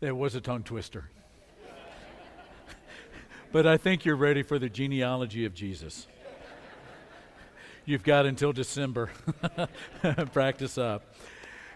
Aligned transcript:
That 0.00 0.14
was 0.14 0.34
a 0.34 0.40
tongue 0.40 0.62
twister. 0.62 1.10
but 3.50 3.66
I 3.66 3.76
think 3.76 4.04
you're 4.04 4.16
ready 4.16 4.42
for 4.42 4.58
the 4.58 4.68
genealogy 4.68 5.44
of 5.44 5.54
Jesus. 5.54 6.06
You've 7.84 8.04
got 8.04 8.26
until 8.26 8.52
December. 8.52 9.10
Practice 10.32 10.78
up. 10.78 11.14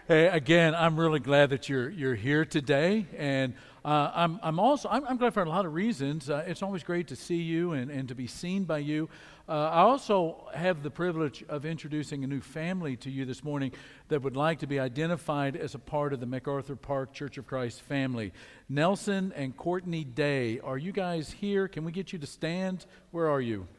Hey, 0.05 0.27
again, 0.27 0.75
I'm 0.75 0.99
really 0.99 1.21
glad 1.21 1.51
that 1.51 1.69
you're 1.69 1.89
you're 1.89 2.13
here 2.13 2.43
today, 2.43 3.05
and 3.17 3.53
uh, 3.85 4.11
I'm 4.13 4.37
I'm 4.43 4.59
also 4.59 4.89
I'm, 4.89 5.05
I'm, 5.07 5.15
glad 5.15 5.33
for 5.33 5.41
a 5.41 5.47
lot 5.47 5.65
of 5.65 5.73
reasons. 5.73 6.29
Uh, 6.29 6.43
it's 6.45 6.61
always 6.61 6.83
great 6.83 7.07
to 7.07 7.15
see 7.15 7.37
you 7.37 7.71
and, 7.71 7.89
and 7.89 8.09
to 8.09 8.13
be 8.13 8.27
seen 8.27 8.65
by 8.65 8.79
you. 8.79 9.07
Uh, 9.47 9.53
I 9.69 9.79
also 9.79 10.49
have 10.53 10.83
the 10.83 10.91
privilege 10.91 11.45
of 11.47 11.65
introducing 11.65 12.25
a 12.25 12.27
new 12.27 12.41
family 12.41 12.97
to 12.97 13.09
you 13.09 13.23
this 13.23 13.45
morning 13.45 13.71
that 14.09 14.21
would 14.23 14.35
like 14.35 14.59
to 14.59 14.67
be 14.67 14.77
identified 14.77 15.55
as 15.55 15.73
a 15.73 15.79
part 15.79 16.11
of 16.11 16.19
the 16.19 16.25
MacArthur 16.25 16.75
Park 16.75 17.13
Church 17.13 17.37
of 17.37 17.47
Christ 17.47 17.81
family. 17.83 18.33
Nelson 18.67 19.31
and 19.37 19.55
Courtney 19.55 20.03
Day, 20.03 20.59
are 20.59 20.77
you 20.77 20.91
guys 20.91 21.31
here? 21.31 21.69
Can 21.69 21.85
we 21.85 21.93
get 21.93 22.11
you 22.11 22.19
to 22.19 22.27
stand? 22.27 22.85
Where 23.11 23.29
are 23.29 23.39
you? 23.39 23.69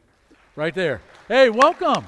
Right 0.55 0.73
there. 0.73 1.03
Hey, 1.27 1.51
welcome. 1.51 2.07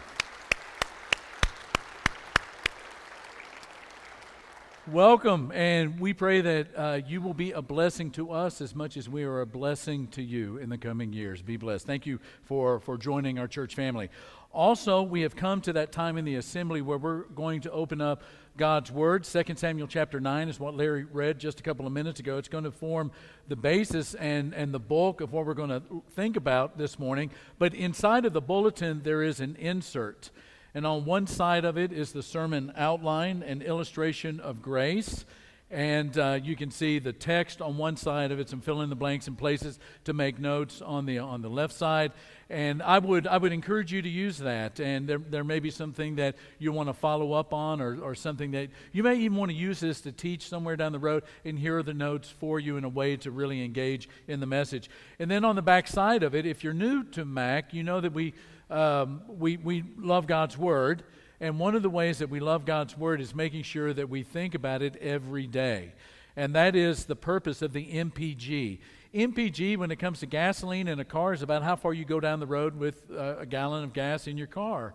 Welcome, 4.92 5.52
and 5.54 6.00
we 6.00 6.14
pray 6.14 6.40
that 6.40 6.68
uh, 6.74 7.02
you 7.06 7.20
will 7.20 7.34
be 7.34 7.52
a 7.52 7.62
blessing 7.62 8.10
to 8.12 8.32
us 8.32 8.62
as 8.62 8.74
much 8.74 8.96
as 8.96 9.10
we 9.10 9.26
are 9.26 9.42
a 9.42 9.46
blessing 9.46 10.08
to 10.12 10.24
you 10.24 10.60
in 10.60 10.70
the 10.70 10.78
coming 10.78 11.12
years. 11.12 11.42
Be 11.42 11.58
blessed. 11.58 11.86
Thank 11.86 12.06
you 12.06 12.22
for, 12.44 12.80
for 12.80 12.98
joining 12.98 13.38
our 13.38 13.50
church 13.50 13.76
family. 13.76 14.10
Also, 14.54 15.02
we 15.02 15.24
have 15.24 15.36
come 15.36 15.60
to 15.62 15.74
that 15.74 15.92
time 15.92 16.18
in 16.18 16.24
the 16.24 16.36
assembly 16.36 16.82
where 16.82 16.98
we're 16.98 17.24
going 17.24 17.60
to 17.62 17.72
open 17.72 18.00
up 18.00 18.24
God's 18.56 18.90
Word. 18.90 19.26
2 19.26 19.44
Samuel 19.58 19.88
chapter 19.88 20.22
9 20.22 20.48
is 20.48 20.58
what 20.58 20.74
Larry 20.74 21.04
read 21.04 21.38
just 21.38 21.60
a 21.60 21.64
couple 21.64 21.86
of 21.86 21.92
minutes 21.92 22.22
ago. 22.22 22.38
It's 22.38 22.48
going 22.48 22.64
to 22.64 22.72
form 22.72 23.12
the 23.50 23.58
basis 23.58 24.14
and, 24.14 24.54
and 24.54 24.74
the 24.74 24.80
bulk 24.80 25.20
of 25.20 25.34
what 25.34 25.46
we're 25.46 25.54
going 25.54 25.70
to 25.70 25.84
think 26.12 26.38
about 26.38 26.78
this 26.78 26.98
morning. 26.98 27.32
But 27.60 27.74
inside 27.74 28.24
of 28.24 28.32
the 28.32 28.40
bulletin, 28.40 29.02
there 29.04 29.22
is 29.22 29.42
an 29.42 29.58
insert. 29.58 30.32
And 30.78 30.86
on 30.86 31.06
one 31.06 31.26
side 31.26 31.66
of 31.66 31.76
it 31.80 31.92
is 31.92 32.12
the 32.12 32.22
sermon 32.22 32.72
outline 32.76 33.42
and 33.42 33.64
illustration 33.64 34.40
of 34.40 34.62
grace. 34.62 35.26
And 35.72 36.16
uh, 36.16 36.40
you 36.44 36.56
can 36.56 36.70
see 36.70 37.00
the 37.00 37.14
text 37.14 37.64
on 37.64 37.78
one 37.78 37.98
side 37.98 38.32
of 38.32 38.40
it, 38.40 38.48
some 38.48 38.62
fill 38.62 38.82
in 38.84 38.92
the 38.92 38.96
blanks 38.96 39.28
and 39.28 39.36
places 39.36 39.80
to 40.04 40.14
make 40.14 40.38
notes 40.38 40.84
on 40.84 41.08
the, 41.08 41.18
on 41.18 41.42
the 41.42 41.50
left 41.50 41.74
side. 41.74 42.12
And 42.48 42.84
I 42.84 43.00
would, 43.00 43.26
I 43.26 43.40
would 43.40 43.54
encourage 43.54 43.92
you 43.92 44.04
to 44.04 44.08
use 44.08 44.38
that. 44.38 44.80
And 44.80 45.10
there, 45.10 45.18
there 45.18 45.44
may 45.44 45.60
be 45.60 45.72
something 45.72 46.18
that 46.18 46.36
you 46.60 46.72
want 46.72 46.90
to 46.90 46.94
follow 46.94 47.34
up 47.34 47.56
on, 47.56 47.82
or, 47.82 48.00
or 48.00 48.14
something 48.14 48.52
that 48.52 48.70
you 48.92 49.02
may 49.02 49.16
even 49.16 49.36
want 49.36 49.50
to 49.50 49.58
use 49.58 49.80
this 49.80 50.02
to 50.02 50.12
teach 50.12 50.48
somewhere 50.48 50.76
down 50.76 50.92
the 50.92 51.00
road. 51.00 51.24
And 51.44 51.58
here 51.58 51.80
are 51.80 51.84
the 51.84 51.96
notes 51.96 52.30
for 52.30 52.60
you 52.60 52.78
in 52.78 52.84
a 52.84 52.90
way 52.90 53.18
to 53.18 53.32
really 53.32 53.66
engage 53.66 54.08
in 54.28 54.42
the 54.42 54.46
message. 54.46 54.92
And 55.18 55.32
then 55.32 55.44
on 55.44 55.56
the 55.56 55.64
back 55.64 55.88
side 55.88 56.22
of 56.22 56.36
it, 56.36 56.46
if 56.46 56.64
you're 56.64 56.72
new 56.72 57.04
to 57.06 57.26
Mac, 57.26 57.74
you 57.74 57.82
know 57.82 58.00
that 58.00 58.14
we 58.14 58.36
um, 58.70 59.22
we, 59.28 59.58
we 59.58 59.84
love 59.98 60.28
God's 60.28 60.58
Word. 60.58 61.04
And 61.40 61.60
one 61.60 61.76
of 61.76 61.84
the 61.84 61.90
ways 61.90 62.18
that 62.20 62.30
we 62.30 62.40
love 62.40 62.66
God's 62.66 62.98
Word 62.98 63.22
is 63.22 63.36
making 63.36 63.64
sure 63.64 63.94
that 63.94 64.10
we 64.10 64.24
think 64.24 64.56
about 64.56 64.82
it 64.82 64.96
every 64.98 65.48
day. 65.48 65.94
And 66.36 66.56
that 66.56 66.76
is 66.76 67.06
the 67.06 67.16
purpose 67.16 67.62
of 67.62 67.74
the 67.74 67.86
MPG. 67.86 68.80
MPG, 69.14 69.78
when 69.78 69.90
it 69.90 69.98
comes 69.98 70.20
to 70.20 70.26
gasoline 70.26 70.88
in 70.88 71.00
a 71.00 71.06
car, 71.06 71.34
is 71.34 71.42
about 71.42 71.64
how 71.64 71.76
far 71.76 71.94
you 71.94 72.06
go 72.06 72.20
down 72.20 72.40
the 72.40 72.48
road 72.48 72.78
with 72.78 73.04
uh, 73.12 73.38
a 73.40 73.46
gallon 73.46 73.84
of 73.84 73.94
gas 73.94 74.28
in 74.28 74.38
your 74.38 74.48
car. 74.48 74.94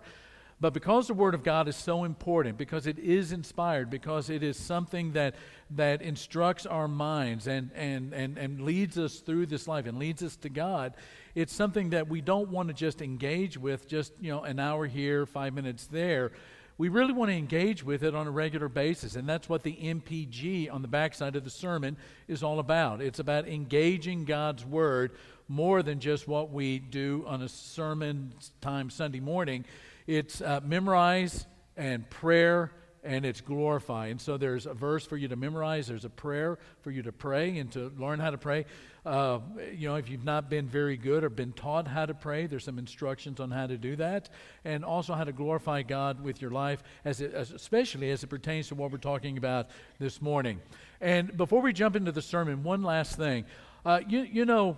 But 0.63 0.75
because 0.75 1.09
the 1.09 1.15
Word 1.15 1.35
of 1.35 1.43
God 1.43 1.67
is 1.67 1.75
so 1.75 2.05
important, 2.05 2.57
because 2.57 2.87
it 2.87 2.97
is 3.01 3.33
inspired, 3.33 3.91
because 3.91 4.31
it 4.31 4.45
is 4.45 4.57
something 4.57 5.11
that, 5.15 5.35
that 5.73 6.03
instructs 6.03 6.67
our 6.67 6.87
minds 6.87 7.49
and, 7.49 7.73
and, 7.75 8.13
and, 8.15 8.39
and 8.39 8.61
leads 8.61 8.97
us 8.97 9.19
through 9.19 9.47
this 9.47 9.67
life 9.67 9.87
and 9.87 9.99
leads 9.99 10.23
us 10.23 10.37
to 10.37 10.49
God, 10.49 10.95
it's 11.35 11.53
something 11.53 11.91
that 11.91 12.07
we 12.07 12.21
don't 12.21 12.49
want 12.49 12.69
to 12.69 12.75
just 12.75 13.03
engage 13.03 13.59
with 13.59 13.89
just, 13.89 14.13
you 14.21 14.31
know, 14.31 14.45
an 14.45 14.61
hour 14.61 14.87
here, 14.87 15.27
five 15.27 15.53
minutes 15.53 15.89
there. 15.89 16.31
We 16.79 16.89
really 16.89 17.13
want 17.13 17.33
to 17.33 17.37
engage 17.37 17.83
with 17.83 18.05
it 18.05 18.15
on 18.15 18.29
a 18.29 18.31
regular 18.31 18.69
basis. 18.69 19.17
And 19.17 19.29
that's 19.29 19.49
what 19.49 19.65
the 19.65 19.75
MPG 19.75 20.73
on 20.73 20.81
the 20.81 20.87
backside 20.87 21.35
of 21.35 21.43
the 21.43 21.51
sermon 21.51 21.97
is 22.29 22.45
all 22.45 22.61
about. 22.61 23.03
It's 23.03 23.19
about 23.19 23.49
engaging 23.49 24.27
God's 24.27 24.65
Word 24.65 25.11
more 25.49 25.83
than 25.83 25.99
just 25.99 26.29
what 26.29 26.53
we 26.53 26.79
do 26.79 27.25
on 27.27 27.43
a 27.43 27.49
sermon 27.49 28.33
time 28.61 28.91
Sunday 28.91 29.19
morning. 29.19 29.65
It's 30.07 30.41
uh, 30.41 30.61
memorize 30.65 31.47
and 31.77 32.09
prayer 32.11 32.73
and 33.05 33.25
it's 33.25 33.41
glorify. 33.41 34.07
And 34.07 34.21
so 34.21 34.37
there's 34.37 34.67
a 34.67 34.75
verse 34.75 35.05
for 35.05 35.17
you 35.17 35.29
to 35.29 35.37
memorize, 35.37 35.89
there's 35.89 36.05
a 36.05 36.11
prayer 36.11 36.59
for 36.83 36.91
you 36.91 37.03
to 37.03 37.13
pray 37.13 37.59
and 37.59 37.71
to 37.73 37.93
learn 37.99 38.21
how 38.21 38.31
to 38.31 38.39
pray. 38.39 38.65
Uh, 39.05 39.41
you 39.75 39.89
know, 39.89 39.97
if 39.97 40.09
you've 40.09 40.25
not 40.25 40.49
been 40.49 40.69
very 40.69 40.97
good 40.97 41.25
or 41.25 41.29
been 41.29 41.53
taught 41.53 41.89
how 41.89 42.07
to 42.07 42.15
pray, 42.15 42.47
there's 42.47 42.65
some 42.65 42.79
instructions 42.79 43.41
on 43.41 43.51
how 43.51 43.67
to 43.67 43.77
do 43.77 43.97
that, 43.97 44.29
and 44.65 44.85
also 44.85 45.15
how 45.15 45.25
to 45.25 45.33
glorify 45.33 45.83
God 45.83 46.23
with 46.23 46.41
your 46.41 46.53
life, 46.53 46.85
as, 47.05 47.21
it, 47.21 47.35
especially 47.35 48.11
as 48.13 48.23
it 48.23 48.29
pertains 48.29 48.69
to 48.69 48.77
what 48.77 48.93
we're 48.93 48.99
talking 48.99 49.37
about 49.37 49.69
this 49.99 50.23
morning. 50.23 50.61
And 51.01 51.37
before 51.37 51.61
we 51.61 51.73
jump 51.73 51.97
into 51.97 52.13
the 52.13 52.23
sermon, 52.23 52.63
one 52.63 52.83
last 52.85 53.17
thing. 53.17 53.45
Uh, 53.85 54.01
you, 54.09 54.21
you 54.21 54.45
know, 54.45 54.77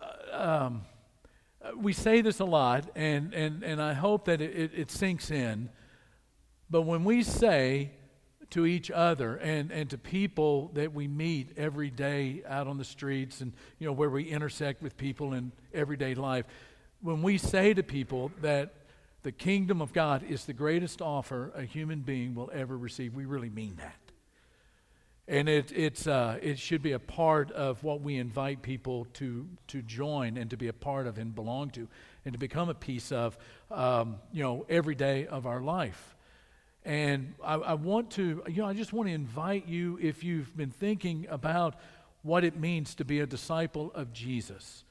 uh, 0.00 0.64
um, 0.64 0.82
Uh, 1.60 1.70
we 1.76 1.92
say 1.92 2.20
this 2.20 2.40
a 2.40 2.44
lot, 2.44 2.90
and, 2.94 3.34
and, 3.34 3.62
and 3.62 3.82
I 3.82 3.92
hope 3.92 4.26
that 4.26 4.40
it, 4.40 4.56
it, 4.56 4.70
it 4.74 4.90
sinks 4.90 5.30
in. 5.30 5.70
But 6.70 6.82
when 6.82 7.04
we 7.04 7.22
say 7.22 7.92
to 8.50 8.66
each 8.66 8.90
other 8.90 9.36
and, 9.36 9.70
and 9.70 9.90
to 9.90 9.98
people 9.98 10.70
that 10.74 10.92
we 10.92 11.06
meet 11.06 11.52
every 11.56 11.90
day 11.90 12.42
out 12.46 12.66
on 12.66 12.78
the 12.78 12.84
streets 12.84 13.40
and 13.40 13.52
you 13.78 13.86
know 13.86 13.92
where 13.92 14.10
we 14.10 14.24
intersect 14.24 14.82
with 14.82 14.96
people 14.96 15.34
in 15.34 15.52
everyday 15.74 16.14
life 16.14 16.46
when 17.02 17.22
we 17.22 17.36
say 17.36 17.74
to 17.74 17.82
people 17.82 18.32
that 18.40 18.72
the 19.22 19.32
kingdom 19.32 19.82
of 19.82 19.92
god 19.92 20.22
is 20.22 20.46
the 20.46 20.52
greatest 20.52 21.02
offer 21.02 21.52
a 21.54 21.62
human 21.62 22.00
being 22.00 22.34
will 22.34 22.50
ever 22.54 22.76
receive 22.76 23.14
we 23.14 23.26
really 23.26 23.50
mean 23.50 23.76
that 23.76 24.07
and 25.28 25.48
it, 25.48 25.70
it's, 25.72 26.06
uh, 26.06 26.38
it 26.40 26.58
should 26.58 26.82
be 26.82 26.92
a 26.92 26.98
part 26.98 27.52
of 27.52 27.84
what 27.84 28.00
we 28.00 28.16
invite 28.16 28.62
people 28.62 29.06
to, 29.14 29.46
to 29.68 29.82
join 29.82 30.38
and 30.38 30.50
to 30.50 30.56
be 30.56 30.68
a 30.68 30.72
part 30.72 31.06
of 31.06 31.18
and 31.18 31.34
belong 31.34 31.70
to 31.70 31.86
and 32.24 32.32
to 32.32 32.38
become 32.38 32.68
a 32.68 32.74
piece 32.74 33.12
of 33.12 33.36
um, 33.70 34.16
you 34.32 34.42
know 34.42 34.64
every 34.68 34.94
day 34.94 35.26
of 35.26 35.46
our 35.46 35.60
life 35.60 36.16
and 36.84 37.34
I, 37.44 37.54
I, 37.54 37.74
want 37.74 38.12
to, 38.12 38.42
you 38.48 38.62
know, 38.62 38.66
I 38.66 38.72
just 38.72 38.94
want 38.94 39.08
to 39.08 39.14
invite 39.14 39.68
you, 39.68 39.98
if 40.00 40.24
you've 40.24 40.56
been 40.56 40.70
thinking 40.70 41.26
about 41.28 41.74
what 42.22 42.44
it 42.44 42.58
means 42.58 42.94
to 42.94 43.04
be 43.04 43.20
a 43.20 43.26
disciple 43.26 43.92
of 43.94 44.12
Jesus. 44.14 44.84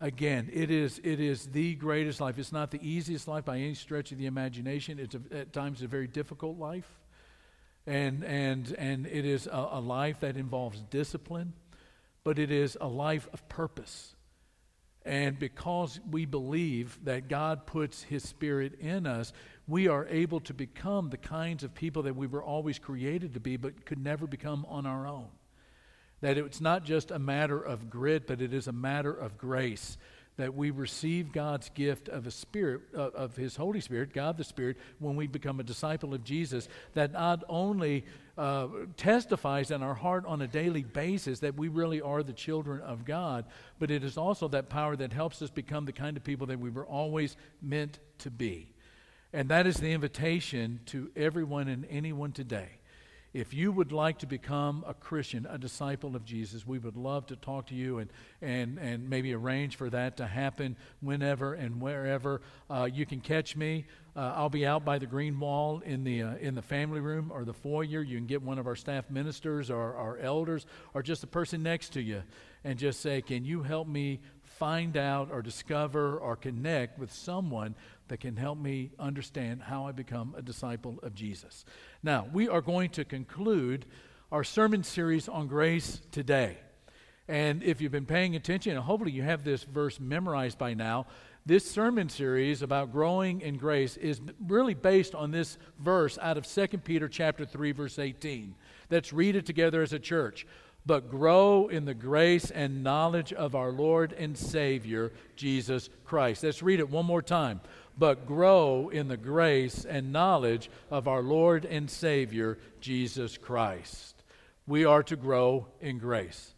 Again, 0.00 0.48
it 0.52 0.70
is, 0.70 0.98
it 1.04 1.20
is 1.20 1.46
the 1.46 1.74
greatest 1.74 2.22
life. 2.22 2.38
It's 2.38 2.52
not 2.52 2.70
the 2.70 2.80
easiest 2.82 3.28
life 3.28 3.44
by 3.44 3.58
any 3.58 3.74
stretch 3.74 4.12
of 4.12 4.18
the 4.18 4.26
imagination. 4.26 4.98
It's 4.98 5.14
a, 5.14 5.20
at 5.30 5.52
times 5.52 5.82
a 5.82 5.86
very 5.86 6.06
difficult 6.06 6.58
life. 6.58 6.88
And, 7.86 8.24
and, 8.24 8.74
and 8.78 9.06
it 9.06 9.24
is 9.24 9.46
a, 9.46 9.68
a 9.72 9.80
life 9.80 10.20
that 10.20 10.36
involves 10.36 10.82
discipline, 10.90 11.52
but 12.24 12.38
it 12.38 12.50
is 12.50 12.76
a 12.80 12.88
life 12.88 13.28
of 13.32 13.48
purpose. 13.48 14.16
And 15.04 15.38
because 15.38 16.00
we 16.10 16.24
believe 16.24 16.98
that 17.04 17.28
God 17.28 17.64
puts 17.64 18.02
His 18.02 18.24
Spirit 18.24 18.80
in 18.80 19.06
us, 19.06 19.32
we 19.68 19.86
are 19.86 20.04
able 20.08 20.40
to 20.40 20.52
become 20.52 21.10
the 21.10 21.16
kinds 21.16 21.62
of 21.62 21.74
people 21.74 22.02
that 22.02 22.16
we 22.16 22.26
were 22.26 22.42
always 22.42 22.80
created 22.80 23.34
to 23.34 23.40
be, 23.40 23.56
but 23.56 23.86
could 23.86 24.02
never 24.02 24.26
become 24.26 24.66
on 24.68 24.84
our 24.84 25.06
own. 25.06 25.28
That 26.22 26.38
it's 26.38 26.60
not 26.60 26.84
just 26.84 27.12
a 27.12 27.20
matter 27.20 27.60
of 27.60 27.88
grit, 27.88 28.26
but 28.26 28.40
it 28.40 28.52
is 28.52 28.66
a 28.66 28.72
matter 28.72 29.12
of 29.12 29.38
grace. 29.38 29.96
That 30.36 30.54
we 30.54 30.70
receive 30.70 31.32
God's 31.32 31.70
gift 31.70 32.08
of 32.08 32.26
a 32.26 32.30
spirit, 32.30 32.82
uh, 32.94 33.10
of 33.10 33.36
His 33.36 33.56
Holy 33.56 33.80
Spirit, 33.80 34.12
God 34.12 34.36
the 34.36 34.44
Spirit, 34.44 34.76
when 34.98 35.16
we 35.16 35.26
become 35.26 35.60
a 35.60 35.64
disciple 35.64 36.12
of 36.12 36.24
Jesus, 36.24 36.68
that 36.94 37.12
not 37.12 37.42
only 37.48 38.04
uh, 38.36 38.68
testifies 38.96 39.70
in 39.70 39.82
our 39.82 39.94
heart 39.94 40.26
on 40.26 40.42
a 40.42 40.46
daily 40.46 40.82
basis 40.82 41.40
that 41.40 41.56
we 41.56 41.68
really 41.68 42.02
are 42.02 42.22
the 42.22 42.34
children 42.34 42.82
of 42.82 43.04
God, 43.06 43.46
but 43.78 43.90
it 43.90 44.04
is 44.04 44.18
also 44.18 44.46
that 44.48 44.68
power 44.68 44.94
that 44.96 45.12
helps 45.12 45.40
us 45.40 45.50
become 45.50 45.86
the 45.86 45.92
kind 45.92 46.16
of 46.16 46.24
people 46.24 46.46
that 46.48 46.60
we 46.60 46.68
were 46.68 46.86
always 46.86 47.36
meant 47.62 47.98
to 48.18 48.30
be. 48.30 48.74
And 49.32 49.48
that 49.48 49.66
is 49.66 49.76
the 49.76 49.92
invitation 49.92 50.80
to 50.86 51.10
everyone 51.16 51.68
and 51.68 51.86
anyone 51.90 52.32
today. 52.32 52.78
If 53.36 53.52
you 53.52 53.70
would 53.70 53.92
like 53.92 54.20
to 54.20 54.26
become 54.26 54.82
a 54.88 54.94
Christian, 54.94 55.46
a 55.50 55.58
disciple 55.58 56.16
of 56.16 56.24
Jesus, 56.24 56.66
we 56.66 56.78
would 56.78 56.96
love 56.96 57.26
to 57.26 57.36
talk 57.36 57.66
to 57.66 57.74
you 57.74 57.98
and, 57.98 58.10
and, 58.40 58.78
and 58.78 59.10
maybe 59.10 59.34
arrange 59.34 59.76
for 59.76 59.90
that 59.90 60.16
to 60.16 60.26
happen 60.26 60.74
whenever 61.02 61.52
and 61.52 61.78
wherever. 61.78 62.40
Uh, 62.70 62.88
you 62.90 63.04
can 63.04 63.20
catch 63.20 63.54
me. 63.54 63.84
Uh, 64.16 64.32
I'll 64.34 64.48
be 64.48 64.64
out 64.64 64.86
by 64.86 64.98
the 64.98 65.04
green 65.04 65.38
wall 65.38 65.82
in 65.84 66.02
the, 66.02 66.22
uh, 66.22 66.36
in 66.36 66.54
the 66.54 66.62
family 66.62 67.00
room 67.00 67.30
or 67.30 67.44
the 67.44 67.52
foyer. 67.52 68.00
You 68.00 68.16
can 68.16 68.24
get 68.24 68.40
one 68.40 68.58
of 68.58 68.66
our 68.66 68.74
staff 68.74 69.10
ministers 69.10 69.70
or 69.70 69.94
our 69.96 70.16
elders 70.16 70.64
or 70.94 71.02
just 71.02 71.20
the 71.20 71.26
person 71.26 71.62
next 71.62 71.92
to 71.92 72.00
you 72.00 72.22
and 72.64 72.78
just 72.78 73.00
say, 73.00 73.20
Can 73.20 73.44
you 73.44 73.62
help 73.62 73.86
me 73.86 74.20
find 74.44 74.96
out 74.96 75.30
or 75.30 75.42
discover 75.42 76.16
or 76.16 76.36
connect 76.36 76.98
with 76.98 77.12
someone 77.12 77.74
that 78.08 78.20
can 78.20 78.36
help 78.36 78.58
me 78.58 78.90
understand 78.98 79.62
how 79.62 79.86
I 79.86 79.92
become 79.92 80.34
a 80.36 80.42
disciple 80.42 80.98
of 81.02 81.14
Jesus. 81.14 81.64
Now, 82.02 82.28
we 82.32 82.48
are 82.48 82.60
going 82.60 82.90
to 82.90 83.04
conclude 83.04 83.86
our 84.32 84.44
sermon 84.44 84.82
series 84.82 85.28
on 85.28 85.46
grace 85.46 86.00
today. 86.10 86.58
And 87.28 87.62
if 87.62 87.80
you've 87.80 87.92
been 87.92 88.06
paying 88.06 88.36
attention, 88.36 88.76
and 88.76 88.80
hopefully 88.80 89.12
you 89.12 89.22
have 89.22 89.44
this 89.44 89.64
verse 89.64 89.98
memorized 89.98 90.58
by 90.58 90.74
now, 90.74 91.06
this 91.44 91.68
sermon 91.68 92.08
series 92.08 92.62
about 92.62 92.90
growing 92.90 93.40
in 93.40 93.56
grace 93.56 93.96
is 93.96 94.20
really 94.46 94.74
based 94.74 95.14
on 95.14 95.30
this 95.30 95.58
verse 95.78 96.18
out 96.20 96.36
of 96.36 96.46
2 96.46 96.78
Peter 96.78 97.08
chapter 97.08 97.44
3 97.44 97.70
verse 97.70 98.00
18. 98.00 98.54
Let's 98.90 99.12
read 99.12 99.36
it 99.36 99.46
together 99.46 99.82
as 99.82 99.92
a 99.92 99.98
church. 100.00 100.46
But 100.84 101.10
grow 101.10 101.66
in 101.66 101.84
the 101.84 101.94
grace 101.94 102.52
and 102.52 102.84
knowledge 102.84 103.32
of 103.32 103.56
our 103.56 103.70
Lord 103.70 104.12
and 104.12 104.38
Savior 104.38 105.12
Jesus 105.34 105.88
Christ. 106.04 106.44
Let's 106.44 106.62
read 106.62 106.78
it 106.78 106.88
one 106.88 107.06
more 107.06 107.22
time. 107.22 107.60
But 107.98 108.26
grow 108.26 108.88
in 108.88 109.08
the 109.08 109.16
grace 109.16 109.84
and 109.84 110.12
knowledge 110.12 110.70
of 110.90 111.08
our 111.08 111.22
Lord 111.22 111.64
and 111.64 111.90
Savior 111.90 112.58
Jesus 112.80 113.38
Christ. 113.38 114.22
We 114.66 114.84
are 114.84 115.02
to 115.04 115.16
grow 115.16 115.66
in 115.80 115.98
grace. 115.98 116.54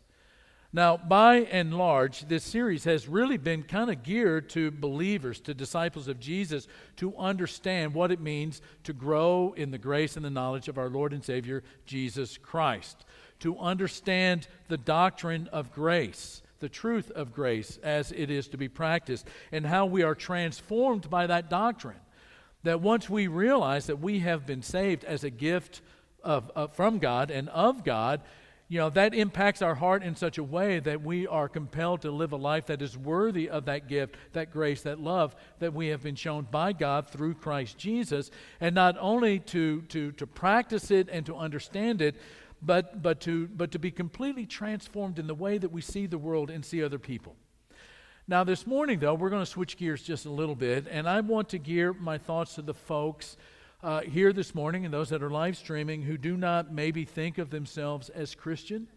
Now, 0.70 0.98
by 0.98 1.36
and 1.50 1.72
large, 1.72 2.28
this 2.28 2.44
series 2.44 2.84
has 2.84 3.08
really 3.08 3.38
been 3.38 3.62
kind 3.62 3.90
of 3.90 4.02
geared 4.02 4.50
to 4.50 4.70
believers, 4.70 5.40
to 5.40 5.54
disciples 5.54 6.08
of 6.08 6.20
Jesus, 6.20 6.68
to 6.96 7.16
understand 7.16 7.94
what 7.94 8.12
it 8.12 8.20
means 8.20 8.60
to 8.84 8.92
grow 8.92 9.54
in 9.56 9.70
the 9.70 9.78
grace 9.78 10.16
and 10.16 10.24
the 10.24 10.30
knowledge 10.30 10.68
of 10.68 10.76
our 10.76 10.90
Lord 10.90 11.14
and 11.14 11.24
Savior, 11.24 11.62
Jesus 11.86 12.36
Christ, 12.36 13.06
to 13.40 13.58
understand 13.58 14.46
the 14.68 14.76
doctrine 14.76 15.48
of 15.52 15.72
grace, 15.72 16.42
the 16.60 16.68
truth 16.68 17.10
of 17.10 17.32
grace 17.32 17.78
as 17.82 18.12
it 18.12 18.30
is 18.30 18.48
to 18.48 18.56
be 18.56 18.68
practiced, 18.68 19.26
and 19.52 19.66
how 19.66 19.86
we 19.86 20.02
are 20.02 20.14
transformed 20.14 21.08
by 21.08 21.26
that 21.26 21.50
doctrine. 21.50 22.00
That 22.64 22.80
once 22.80 23.08
we 23.08 23.28
realize 23.28 23.86
that 23.86 24.00
we 24.00 24.20
have 24.20 24.46
been 24.46 24.62
saved 24.62 25.04
as 25.04 25.24
a 25.24 25.30
gift 25.30 25.80
of, 26.22 26.50
of 26.56 26.74
from 26.74 26.98
God 26.98 27.30
and 27.30 27.48
of 27.50 27.84
God, 27.84 28.20
you 28.70 28.78
know, 28.78 28.90
that 28.90 29.14
impacts 29.14 29.62
our 29.62 29.74
heart 29.74 30.02
in 30.02 30.14
such 30.14 30.36
a 30.36 30.44
way 30.44 30.78
that 30.80 31.00
we 31.00 31.26
are 31.26 31.48
compelled 31.48 32.02
to 32.02 32.10
live 32.10 32.32
a 32.32 32.36
life 32.36 32.66
that 32.66 32.82
is 32.82 32.98
worthy 32.98 33.48
of 33.48 33.64
that 33.64 33.88
gift, 33.88 34.16
that 34.34 34.52
grace, 34.52 34.82
that 34.82 35.00
love 35.00 35.34
that 35.58 35.72
we 35.72 35.88
have 35.88 36.02
been 36.02 36.16
shown 36.16 36.46
by 36.50 36.74
God 36.74 37.08
through 37.08 37.34
Christ 37.34 37.78
Jesus. 37.78 38.30
And 38.60 38.74
not 38.74 38.96
only 39.00 39.38
to, 39.38 39.80
to, 39.82 40.12
to 40.12 40.26
practice 40.26 40.90
it 40.90 41.08
and 41.10 41.24
to 41.24 41.34
understand 41.34 42.02
it, 42.02 42.16
but, 42.62 43.02
but, 43.02 43.20
to, 43.20 43.48
but 43.48 43.70
to 43.72 43.78
be 43.78 43.90
completely 43.90 44.46
transformed 44.46 45.18
in 45.18 45.26
the 45.26 45.34
way 45.34 45.58
that 45.58 45.70
we 45.70 45.80
see 45.80 46.06
the 46.06 46.18
world 46.18 46.50
and 46.50 46.64
see 46.64 46.82
other 46.82 46.98
people. 46.98 47.36
Now, 48.26 48.44
this 48.44 48.66
morning, 48.66 48.98
though, 48.98 49.14
we're 49.14 49.30
going 49.30 49.42
to 49.42 49.50
switch 49.50 49.76
gears 49.76 50.02
just 50.02 50.26
a 50.26 50.30
little 50.30 50.54
bit, 50.54 50.86
and 50.90 51.08
I 51.08 51.20
want 51.20 51.48
to 51.50 51.58
gear 51.58 51.94
my 51.94 52.18
thoughts 52.18 52.56
to 52.56 52.62
the 52.62 52.74
folks 52.74 53.36
uh, 53.82 54.00
here 54.00 54.32
this 54.32 54.54
morning 54.54 54.84
and 54.84 54.92
those 54.92 55.08
that 55.10 55.22
are 55.22 55.30
live 55.30 55.56
streaming 55.56 56.02
who 56.02 56.18
do 56.18 56.36
not 56.36 56.72
maybe 56.72 57.04
think 57.04 57.38
of 57.38 57.50
themselves 57.50 58.08
as 58.10 58.34
Christian, 58.34 58.88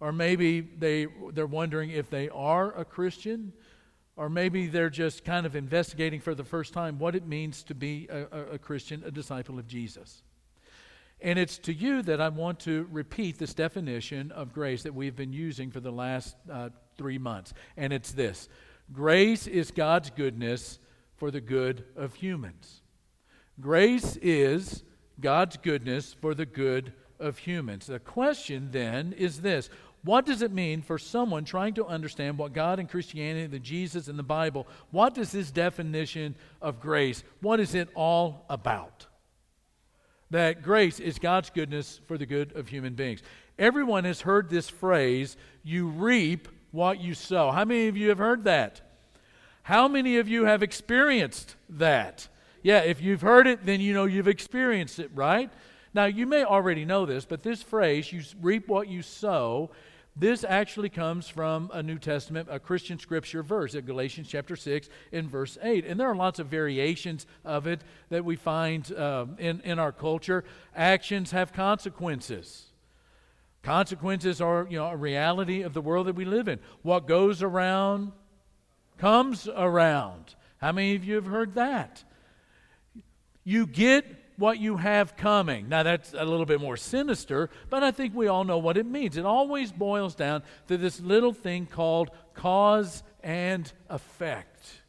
or 0.00 0.12
maybe 0.12 0.60
they, 0.60 1.06
they're 1.32 1.46
wondering 1.46 1.90
if 1.90 2.10
they 2.10 2.28
are 2.30 2.76
a 2.76 2.84
Christian, 2.84 3.52
or 4.16 4.28
maybe 4.28 4.66
they're 4.66 4.90
just 4.90 5.24
kind 5.24 5.46
of 5.46 5.54
investigating 5.54 6.20
for 6.20 6.34
the 6.34 6.44
first 6.44 6.72
time 6.72 6.98
what 6.98 7.14
it 7.14 7.26
means 7.26 7.62
to 7.64 7.74
be 7.74 8.08
a, 8.10 8.54
a, 8.54 8.58
Christian, 8.58 9.02
a 9.06 9.10
disciple 9.10 9.58
of 9.58 9.66
Jesus. 9.68 10.22
And 11.22 11.38
it's 11.38 11.56
to 11.58 11.72
you 11.72 12.02
that 12.02 12.20
I 12.20 12.28
want 12.28 12.58
to 12.60 12.88
repeat 12.90 13.38
this 13.38 13.54
definition 13.54 14.32
of 14.32 14.52
grace 14.52 14.82
that 14.82 14.94
we've 14.94 15.14
been 15.14 15.32
using 15.32 15.70
for 15.70 15.78
the 15.78 15.92
last 15.92 16.36
uh, 16.50 16.70
three 16.98 17.18
months. 17.18 17.54
And 17.76 17.92
it's 17.92 18.12
this 18.12 18.48
Grace 18.92 19.46
is 19.46 19.70
God's 19.70 20.10
goodness 20.10 20.80
for 21.16 21.30
the 21.30 21.40
good 21.40 21.84
of 21.96 22.14
humans. 22.14 22.82
Grace 23.60 24.16
is 24.16 24.82
God's 25.20 25.56
goodness 25.56 26.12
for 26.12 26.34
the 26.34 26.46
good 26.46 26.92
of 27.20 27.38
humans. 27.38 27.86
The 27.86 28.00
question 28.00 28.70
then 28.72 29.12
is 29.12 29.40
this 29.40 29.70
What 30.02 30.26
does 30.26 30.42
it 30.42 30.50
mean 30.50 30.82
for 30.82 30.98
someone 30.98 31.44
trying 31.44 31.74
to 31.74 31.86
understand 31.86 32.36
what 32.36 32.52
God 32.52 32.80
and 32.80 32.90
Christianity, 32.90 33.46
the 33.46 33.60
Jesus 33.60 34.08
and 34.08 34.18
the 34.18 34.24
Bible, 34.24 34.66
what 34.90 35.14
does 35.14 35.30
this 35.30 35.52
definition 35.52 36.34
of 36.60 36.80
grace, 36.80 37.22
what 37.40 37.60
is 37.60 37.76
it 37.76 37.88
all 37.94 38.44
about? 38.50 39.06
That 40.32 40.62
grace 40.62 40.98
is 40.98 41.18
God's 41.18 41.50
goodness 41.50 42.00
for 42.06 42.16
the 42.16 42.24
good 42.24 42.56
of 42.56 42.68
human 42.68 42.94
beings. 42.94 43.22
Everyone 43.58 44.04
has 44.04 44.22
heard 44.22 44.48
this 44.48 44.66
phrase, 44.66 45.36
you 45.62 45.88
reap 45.88 46.48
what 46.70 46.98
you 46.98 47.12
sow. 47.12 47.50
How 47.50 47.66
many 47.66 47.88
of 47.88 47.98
you 47.98 48.08
have 48.08 48.16
heard 48.16 48.44
that? 48.44 48.80
How 49.62 49.88
many 49.88 50.16
of 50.16 50.28
you 50.28 50.46
have 50.46 50.62
experienced 50.62 51.56
that? 51.68 52.28
Yeah, 52.62 52.78
if 52.78 53.02
you've 53.02 53.20
heard 53.20 53.46
it, 53.46 53.66
then 53.66 53.82
you 53.82 53.92
know 53.92 54.06
you've 54.06 54.26
experienced 54.26 54.98
it, 54.98 55.10
right? 55.14 55.50
Now, 55.92 56.06
you 56.06 56.26
may 56.26 56.44
already 56.44 56.86
know 56.86 57.04
this, 57.04 57.26
but 57.26 57.42
this 57.42 57.62
phrase, 57.62 58.10
you 58.10 58.22
reap 58.40 58.68
what 58.68 58.88
you 58.88 59.02
sow, 59.02 59.70
this 60.14 60.44
actually 60.44 60.90
comes 60.90 61.26
from 61.26 61.70
a 61.72 61.82
New 61.82 61.98
Testament, 61.98 62.48
a 62.50 62.60
Christian 62.60 62.98
scripture 62.98 63.42
verse, 63.42 63.74
at 63.74 63.86
Galatians 63.86 64.28
chapter 64.28 64.56
6 64.56 64.90
in 65.10 65.28
verse 65.28 65.56
8. 65.62 65.86
And 65.86 65.98
there 65.98 66.08
are 66.08 66.14
lots 66.14 66.38
of 66.38 66.48
variations 66.48 67.26
of 67.44 67.66
it 67.66 67.80
that 68.10 68.24
we 68.24 68.36
find 68.36 68.92
uh, 68.92 69.26
in, 69.38 69.62
in 69.62 69.78
our 69.78 69.90
culture. 69.90 70.44
Actions 70.76 71.30
have 71.30 71.54
consequences. 71.54 72.66
Consequences 73.62 74.40
are, 74.42 74.66
you 74.68 74.76
know, 74.76 74.86
a 74.86 74.96
reality 74.96 75.62
of 75.62 75.72
the 75.72 75.80
world 75.80 76.08
that 76.08 76.16
we 76.16 76.26
live 76.26 76.46
in. 76.46 76.58
What 76.82 77.06
goes 77.06 77.42
around 77.42 78.12
comes 78.98 79.48
around. 79.48 80.34
How 80.58 80.72
many 80.72 80.94
of 80.94 81.04
you 81.04 81.14
have 81.14 81.26
heard 81.26 81.54
that? 81.54 82.04
You 83.44 83.66
get 83.66 84.04
what 84.36 84.58
you 84.58 84.76
have 84.76 85.16
coming. 85.16 85.68
Now, 85.68 85.82
that's 85.82 86.14
a 86.14 86.24
little 86.24 86.46
bit 86.46 86.60
more 86.60 86.76
sinister, 86.76 87.50
but 87.70 87.82
I 87.82 87.90
think 87.90 88.14
we 88.14 88.26
all 88.26 88.44
know 88.44 88.58
what 88.58 88.76
it 88.76 88.86
means. 88.86 89.16
It 89.16 89.24
always 89.24 89.72
boils 89.72 90.14
down 90.14 90.42
to 90.68 90.76
this 90.76 91.00
little 91.00 91.32
thing 91.32 91.66
called 91.66 92.10
cause 92.34 93.02
and 93.22 93.70
effect. 93.88 94.82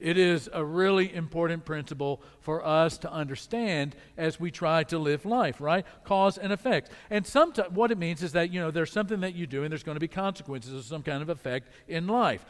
It 0.00 0.16
is 0.16 0.48
a 0.52 0.64
really 0.64 1.14
important 1.14 1.66
principle 1.66 2.22
for 2.40 2.66
us 2.66 2.96
to 2.98 3.12
understand 3.12 3.94
as 4.16 4.40
we 4.40 4.50
try 4.50 4.82
to 4.84 4.98
live 4.98 5.26
life, 5.26 5.60
right? 5.60 5.84
Cause 6.04 6.38
and 6.38 6.52
effect. 6.52 6.90
And 7.10 7.26
sometimes 7.26 7.70
what 7.72 7.90
it 7.90 7.98
means 7.98 8.22
is 8.22 8.32
that, 8.32 8.50
you 8.50 8.60
know, 8.60 8.70
there's 8.70 8.90
something 8.90 9.20
that 9.20 9.34
you 9.34 9.46
do 9.46 9.62
and 9.62 9.70
there's 9.70 9.82
going 9.82 9.96
to 9.96 10.00
be 10.00 10.08
consequences 10.08 10.72
of 10.72 10.84
some 10.84 11.02
kind 11.02 11.22
of 11.22 11.28
effect 11.28 11.68
in 11.86 12.06
life. 12.06 12.46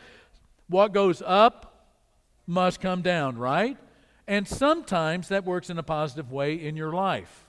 What 0.69 0.93
goes 0.93 1.23
up 1.27 1.89
must 2.47 2.81
come 2.81 3.03
down, 3.03 3.37
right? 3.37 3.77
And 4.31 4.47
sometimes 4.47 5.27
that 5.31 5.45
works 5.45 5.71
in 5.71 5.79
a 5.79 5.83
positive 5.83 6.31
way 6.31 6.55
in 6.55 6.77
your 6.77 6.93
life. 6.93 7.49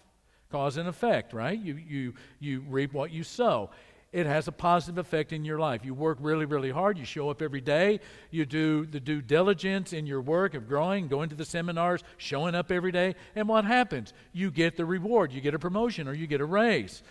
Cause 0.51 0.78
and 0.78 0.89
effect, 0.89 1.31
right? 1.31 1.57
You, 1.57 1.75
you, 1.75 2.13
you 2.39 2.66
reap 2.68 2.92
what 2.92 3.12
you 3.12 3.23
sow. 3.23 3.69
It 4.11 4.26
has 4.26 4.47
a 4.47 4.52
positive 4.52 4.97
effect 4.97 5.31
in 5.31 5.45
your 5.45 5.59
life. 5.59 5.85
You 5.85 5.94
work 5.94 6.18
really, 6.19 6.45
really 6.45 6.71
hard. 6.71 6.97
You 6.97 7.06
show 7.06 7.30
up 7.30 7.44
every 7.44 7.61
day. 7.61 8.00
You 8.31 8.47
do 8.47 8.88
the 8.88 9.00
due 9.00 9.21
diligence 9.21 9.94
in 9.94 10.07
your 10.07 10.21
work 10.21 10.56
of 10.56 10.68
growing, 10.68 11.07
going 11.07 11.30
to 11.30 11.35
the 11.35 11.45
seminars, 11.45 12.04
showing 12.18 12.56
up 12.56 12.71
every 12.71 12.92
day. 12.92 13.14
And 13.35 13.47
what 13.47 13.64
happens? 13.64 14.11
You 14.33 14.50
get 14.50 14.76
the 14.76 14.83
reward. 14.83 15.31
You 15.31 15.40
get 15.40 15.54
a 15.54 15.59
promotion 15.59 16.07
or 16.07 16.14
you 16.14 16.26
get 16.26 16.42
a 16.42 16.45
raise. 16.45 17.04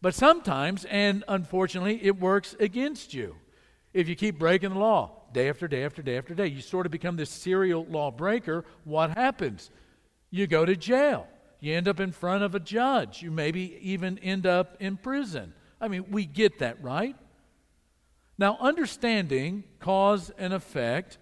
But 0.00 0.14
sometimes, 0.14 0.84
and 0.84 1.24
unfortunately, 1.26 1.98
it 2.00 2.20
works 2.20 2.54
against 2.60 3.12
you 3.12 3.34
if 3.92 4.08
you 4.08 4.14
keep 4.14 4.38
breaking 4.38 4.70
the 4.70 4.78
law 4.78 5.19
day 5.32 5.48
after 5.48 5.68
day 5.68 5.84
after 5.84 6.02
day 6.02 6.18
after 6.18 6.34
day. 6.34 6.46
You 6.46 6.60
sort 6.60 6.86
of 6.86 6.92
become 6.92 7.16
this 7.16 7.30
serial 7.30 7.86
lawbreaker. 7.88 8.64
What 8.84 9.10
happens? 9.10 9.70
You 10.30 10.46
go 10.46 10.64
to 10.64 10.76
jail. 10.76 11.26
You 11.60 11.74
end 11.74 11.88
up 11.88 12.00
in 12.00 12.12
front 12.12 12.42
of 12.42 12.54
a 12.54 12.60
judge. 12.60 13.22
You 13.22 13.30
maybe 13.30 13.78
even 13.82 14.18
end 14.18 14.46
up 14.46 14.76
in 14.80 14.96
prison. 14.96 15.52
I 15.80 15.88
mean, 15.88 16.06
we 16.10 16.24
get 16.24 16.58
that, 16.60 16.82
right? 16.82 17.16
Now, 18.38 18.56
understanding 18.60 19.64
cause 19.80 20.30
and 20.38 20.54
effect 20.54 21.18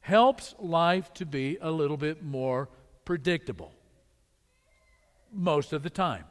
helps 0.00 0.54
life 0.58 1.12
to 1.14 1.26
be 1.26 1.58
a 1.60 1.70
little 1.70 1.96
bit 1.96 2.22
more 2.22 2.68
predictable 3.04 3.72
most 5.32 5.72
of 5.72 5.82
the 5.82 5.90
time. 5.90 6.24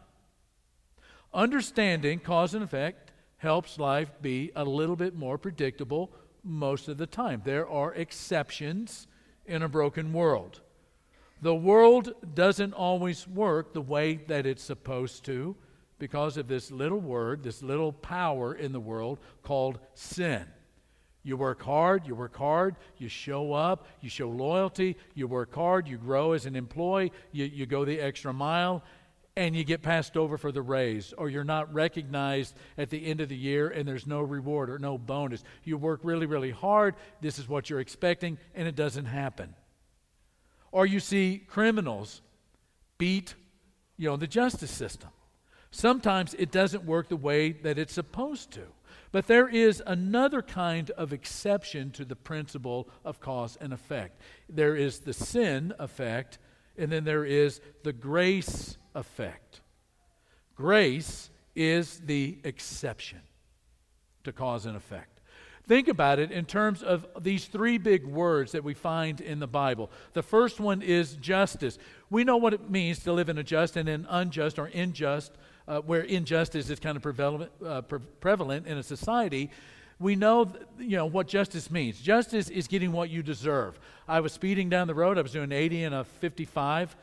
Understanding 1.33 2.19
cause 2.19 2.53
and 2.53 2.63
effect 2.63 3.11
helps 3.37 3.79
life 3.79 4.11
be 4.21 4.51
a 4.55 4.63
little 4.63 4.95
bit 4.95 5.15
more 5.15 5.37
predictable 5.37 6.11
most 6.43 6.87
of 6.87 6.97
the 6.97 7.07
time. 7.07 7.41
There 7.43 7.67
are 7.67 7.93
exceptions 7.93 9.07
in 9.45 9.61
a 9.61 9.69
broken 9.69 10.13
world. 10.13 10.61
The 11.41 11.55
world 11.55 12.13
doesn't 12.35 12.73
always 12.73 13.27
work 13.27 13.73
the 13.73 13.81
way 13.81 14.15
that 14.27 14.45
it's 14.45 14.63
supposed 14.63 15.25
to 15.25 15.55
because 15.97 16.37
of 16.37 16.47
this 16.47 16.71
little 16.71 16.99
word, 16.99 17.43
this 17.43 17.61
little 17.61 17.91
power 17.91 18.53
in 18.53 18.71
the 18.71 18.79
world 18.79 19.19
called 19.43 19.79
sin. 19.93 20.45
You 21.23 21.37
work 21.37 21.61
hard, 21.61 22.07
you 22.07 22.15
work 22.15 22.35
hard, 22.35 22.75
you 22.97 23.07
show 23.07 23.53
up, 23.53 23.85
you 24.01 24.09
show 24.09 24.29
loyalty, 24.29 24.97
you 25.13 25.27
work 25.27 25.53
hard, 25.53 25.87
you 25.87 25.97
grow 25.97 26.31
as 26.31 26.47
an 26.47 26.55
employee, 26.55 27.11
you, 27.31 27.45
you 27.45 27.67
go 27.67 27.85
the 27.85 27.99
extra 27.99 28.33
mile, 28.33 28.83
and 29.37 29.55
you 29.55 29.63
get 29.63 29.81
passed 29.81 30.17
over 30.17 30.37
for 30.37 30.51
the 30.51 30.61
raise, 30.61 31.13
or 31.13 31.29
you're 31.29 31.43
not 31.43 31.73
recognized 31.73 32.55
at 32.77 32.89
the 32.89 33.05
end 33.05 33.21
of 33.21 33.29
the 33.29 33.35
year 33.35 33.69
and 33.69 33.87
there's 33.87 34.05
no 34.05 34.21
reward 34.21 34.69
or 34.69 34.77
no 34.77 34.97
bonus. 34.97 35.43
You 35.63 35.77
work 35.77 36.01
really, 36.03 36.25
really 36.25 36.51
hard, 36.51 36.95
this 37.21 37.39
is 37.39 37.47
what 37.47 37.69
you're 37.69 37.79
expecting, 37.79 38.37
and 38.53 38.67
it 38.67 38.75
doesn't 38.75 39.05
happen. 39.05 39.55
Or 40.71 40.85
you 40.85 40.99
see 40.99 41.43
criminals 41.47 42.21
beat 42.97 43.35
you 43.97 44.09
know, 44.09 44.17
the 44.17 44.27
justice 44.27 44.71
system. 44.71 45.09
Sometimes 45.69 46.33
it 46.33 46.51
doesn't 46.51 46.83
work 46.83 47.07
the 47.07 47.15
way 47.15 47.51
that 47.51 47.77
it's 47.77 47.93
supposed 47.93 48.51
to. 48.51 48.63
But 49.11 49.27
there 49.27 49.47
is 49.47 49.81
another 49.85 50.41
kind 50.41 50.89
of 50.91 51.13
exception 51.13 51.91
to 51.91 52.05
the 52.05 52.15
principle 52.15 52.89
of 53.05 53.19
cause 53.19 53.57
and 53.59 53.73
effect. 53.73 54.21
There 54.49 54.75
is 54.75 54.99
the 54.99 55.13
sin 55.13 55.73
effect, 55.79 56.39
and 56.77 56.91
then 56.91 57.03
there 57.03 57.25
is 57.25 57.61
the 57.83 57.93
grace 57.93 58.77
effect. 58.95 59.61
Grace 60.55 61.29
is 61.55 61.99
the 62.05 62.37
exception 62.43 63.21
to 64.23 64.31
cause 64.31 64.65
and 64.65 64.77
effect. 64.77 65.21
Think 65.67 65.87
about 65.87 66.19
it 66.19 66.31
in 66.31 66.45
terms 66.45 66.81
of 66.83 67.07
these 67.19 67.45
three 67.45 67.77
big 67.77 68.05
words 68.05 68.51
that 68.51 68.63
we 68.63 68.73
find 68.73 69.21
in 69.21 69.39
the 69.39 69.47
Bible. 69.47 69.91
The 70.13 70.23
first 70.23 70.59
one 70.59 70.81
is 70.81 71.15
justice. 71.15 71.77
We 72.09 72.23
know 72.23 72.37
what 72.37 72.53
it 72.53 72.69
means 72.69 72.99
to 72.99 73.13
live 73.13 73.29
in 73.29 73.37
a 73.37 73.43
just 73.43 73.77
and 73.77 73.87
an 73.87 74.07
unjust 74.09 74.59
or 74.59 74.65
unjust 74.65 75.33
uh, 75.67 75.79
where 75.79 76.01
injustice 76.01 76.69
is 76.69 76.79
kind 76.79 76.97
of 76.97 77.03
prevalent, 77.03 77.51
uh, 77.65 77.81
pre- 77.81 77.99
prevalent 78.19 78.67
in 78.67 78.77
a 78.77 78.83
society, 78.83 79.49
we 80.01 80.15
know, 80.15 80.51
you 80.79 80.97
know 80.97 81.05
what 81.05 81.27
justice 81.27 81.69
means. 81.69 82.01
Justice 82.01 82.49
is 82.49 82.67
getting 82.67 82.91
what 82.91 83.09
you 83.09 83.21
deserve. 83.23 83.79
I 84.07 84.19
was 84.19 84.33
speeding 84.33 84.69
down 84.69 84.87
the 84.87 84.95
road. 84.95 85.17
I 85.17 85.21
was 85.21 85.31
doing 85.31 85.51
80 85.51 85.83
and 85.83 85.95
a 85.95 86.03
55. 86.03 86.95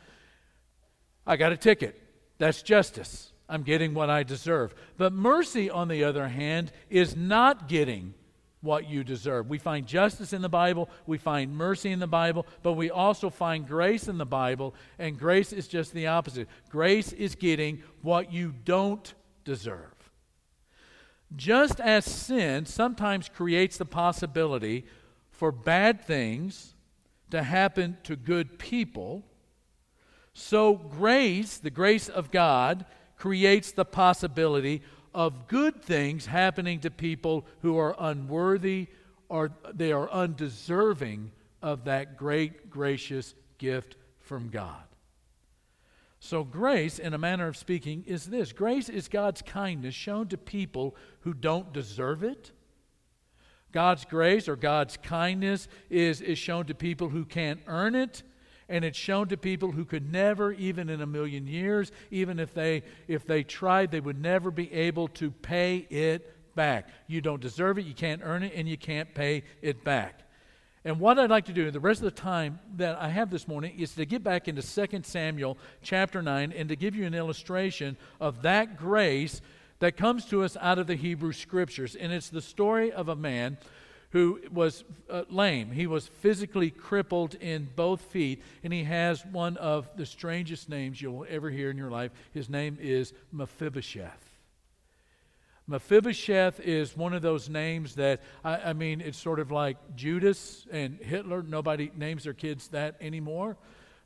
I 1.26 1.36
got 1.36 1.52
a 1.52 1.56
ticket. 1.56 2.00
That's 2.38 2.62
justice. 2.62 3.32
I'm 3.48 3.62
getting 3.62 3.94
what 3.94 4.10
I 4.10 4.24
deserve. 4.24 4.74
But 4.96 5.12
mercy, 5.12 5.70
on 5.70 5.88
the 5.88 6.04
other 6.04 6.28
hand, 6.28 6.72
is 6.90 7.16
not 7.16 7.68
getting 7.68 8.14
what 8.60 8.88
you 8.88 9.04
deserve. 9.04 9.48
We 9.48 9.58
find 9.58 9.86
justice 9.86 10.32
in 10.32 10.42
the 10.42 10.48
Bible, 10.48 10.90
we 11.06 11.16
find 11.16 11.56
mercy 11.56 11.92
in 11.92 12.00
the 12.00 12.08
Bible, 12.08 12.46
but 12.62 12.72
we 12.72 12.90
also 12.90 13.30
find 13.30 13.66
grace 13.66 14.08
in 14.08 14.18
the 14.18 14.26
Bible, 14.26 14.74
and 14.98 15.18
grace 15.18 15.52
is 15.52 15.68
just 15.68 15.92
the 15.92 16.08
opposite. 16.08 16.48
Grace 16.68 17.12
is 17.12 17.36
getting 17.36 17.82
what 18.02 18.32
you 18.32 18.52
don't 18.64 19.14
deserve. 19.44 19.94
Just 21.36 21.80
as 21.80 22.04
sin 22.04 22.66
sometimes 22.66 23.28
creates 23.28 23.76
the 23.76 23.84
possibility 23.84 24.86
for 25.30 25.52
bad 25.52 26.00
things 26.00 26.74
to 27.30 27.42
happen 27.42 27.98
to 28.04 28.16
good 28.16 28.58
people, 28.58 29.24
so 30.32 30.74
grace, 30.74 31.58
the 31.58 31.70
grace 31.70 32.08
of 32.08 32.30
God, 32.30 32.86
creates 33.16 33.72
the 33.72 33.84
possibility 33.84 34.82
of 35.14 35.48
good 35.48 35.82
things 35.82 36.26
happening 36.26 36.80
to 36.80 36.90
people 36.90 37.44
who 37.60 37.76
are 37.76 37.94
unworthy 37.98 38.86
or 39.28 39.50
they 39.74 39.92
are 39.92 40.10
undeserving 40.10 41.30
of 41.60 41.84
that 41.84 42.16
great, 42.16 42.70
gracious 42.70 43.34
gift 43.58 43.96
from 44.20 44.48
God. 44.48 44.87
So, 46.20 46.42
grace, 46.42 46.98
in 46.98 47.14
a 47.14 47.18
manner 47.18 47.46
of 47.46 47.56
speaking, 47.56 48.04
is 48.06 48.26
this. 48.26 48.52
Grace 48.52 48.88
is 48.88 49.08
God's 49.08 49.40
kindness 49.40 49.94
shown 49.94 50.26
to 50.28 50.36
people 50.36 50.96
who 51.20 51.32
don't 51.32 51.72
deserve 51.72 52.24
it. 52.24 52.50
God's 53.70 54.04
grace 54.04 54.48
or 54.48 54.56
God's 54.56 54.96
kindness 54.96 55.68
is, 55.90 56.20
is 56.20 56.38
shown 56.38 56.66
to 56.66 56.74
people 56.74 57.08
who 57.08 57.24
can't 57.24 57.60
earn 57.66 57.94
it 57.94 58.22
and 58.70 58.84
it's 58.84 58.98
shown 58.98 59.28
to 59.28 59.36
people 59.36 59.72
who 59.72 59.84
could 59.84 60.10
never 60.10 60.52
even 60.52 60.88
in 60.88 61.00
a 61.00 61.06
million 61.06 61.46
years 61.46 61.92
even 62.10 62.38
if 62.38 62.52
they 62.52 62.82
if 63.06 63.26
they 63.26 63.42
tried 63.42 63.90
they 63.90 64.00
would 64.00 64.20
never 64.20 64.50
be 64.50 64.72
able 64.72 65.08
to 65.08 65.30
pay 65.30 65.86
it 65.90 66.54
back. 66.54 66.88
You 67.06 67.20
don't 67.20 67.40
deserve 67.40 67.78
it 67.78 67.84
you 67.84 67.94
can't 67.94 68.22
earn 68.24 68.42
it 68.42 68.52
and 68.54 68.68
you 68.68 68.78
can't 68.78 69.14
pay 69.14 69.44
it 69.62 69.84
back 69.84 70.27
and 70.88 70.98
what 70.98 71.18
I'd 71.18 71.28
like 71.28 71.44
to 71.44 71.52
do 71.52 71.70
the 71.70 71.78
rest 71.78 72.00
of 72.00 72.06
the 72.06 72.10
time 72.10 72.60
that 72.78 72.96
I 72.98 73.10
have 73.10 73.28
this 73.28 73.46
morning 73.46 73.78
is 73.78 73.94
to 73.96 74.06
get 74.06 74.24
back 74.24 74.48
into 74.48 74.62
2 74.62 75.02
Samuel 75.02 75.58
chapter 75.82 76.22
9 76.22 76.50
and 76.50 76.70
to 76.70 76.76
give 76.76 76.96
you 76.96 77.04
an 77.04 77.12
illustration 77.12 77.98
of 78.22 78.40
that 78.40 78.78
grace 78.78 79.42
that 79.80 79.98
comes 79.98 80.24
to 80.30 80.42
us 80.42 80.56
out 80.58 80.78
of 80.78 80.86
the 80.86 80.94
Hebrew 80.94 81.32
scriptures. 81.32 81.94
And 81.94 82.10
it's 82.10 82.30
the 82.30 82.40
story 82.40 82.90
of 82.90 83.10
a 83.10 83.14
man 83.14 83.58
who 84.12 84.40
was 84.50 84.82
uh, 85.10 85.24
lame. 85.28 85.72
He 85.72 85.86
was 85.86 86.06
physically 86.06 86.70
crippled 86.70 87.34
in 87.34 87.68
both 87.76 88.00
feet, 88.00 88.42
and 88.64 88.72
he 88.72 88.84
has 88.84 89.26
one 89.26 89.58
of 89.58 89.94
the 89.94 90.06
strangest 90.06 90.70
names 90.70 91.02
you'll 91.02 91.26
ever 91.28 91.50
hear 91.50 91.70
in 91.70 91.76
your 91.76 91.90
life. 91.90 92.12
His 92.32 92.48
name 92.48 92.78
is 92.80 93.12
Mephibosheth. 93.30 94.27
Mephibosheth 95.68 96.60
is 96.60 96.96
one 96.96 97.12
of 97.12 97.20
those 97.20 97.50
names 97.50 97.94
that, 97.96 98.22
I, 98.42 98.56
I 98.56 98.72
mean, 98.72 99.02
it's 99.02 99.18
sort 99.18 99.38
of 99.38 99.50
like 99.50 99.76
Judas 99.94 100.66
and 100.72 100.98
Hitler. 100.98 101.42
Nobody 101.42 101.92
names 101.94 102.24
their 102.24 102.32
kids 102.32 102.68
that 102.68 102.96
anymore. 103.02 103.58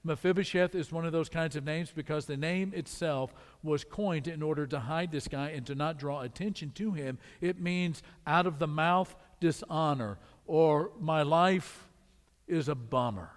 Mephibosheth 0.02 0.74
is 0.74 0.90
one 0.90 1.06
of 1.06 1.12
those 1.12 1.28
kinds 1.28 1.54
of 1.54 1.62
names 1.62 1.92
because 1.94 2.26
the 2.26 2.36
name 2.36 2.72
itself 2.74 3.32
was 3.62 3.84
coined 3.84 4.26
in 4.26 4.42
order 4.42 4.66
to 4.66 4.80
hide 4.80 5.12
this 5.12 5.28
guy 5.28 5.50
and 5.50 5.64
to 5.66 5.76
not 5.76 6.00
draw 6.00 6.22
attention 6.22 6.72
to 6.72 6.90
him. 6.92 7.18
It 7.40 7.60
means 7.60 8.02
out 8.26 8.46
of 8.46 8.58
the 8.58 8.66
mouth 8.66 9.14
dishonor 9.38 10.18
or 10.46 10.90
my 10.98 11.22
life 11.22 11.86
is 12.48 12.68
a 12.68 12.74
bummer. 12.74 13.30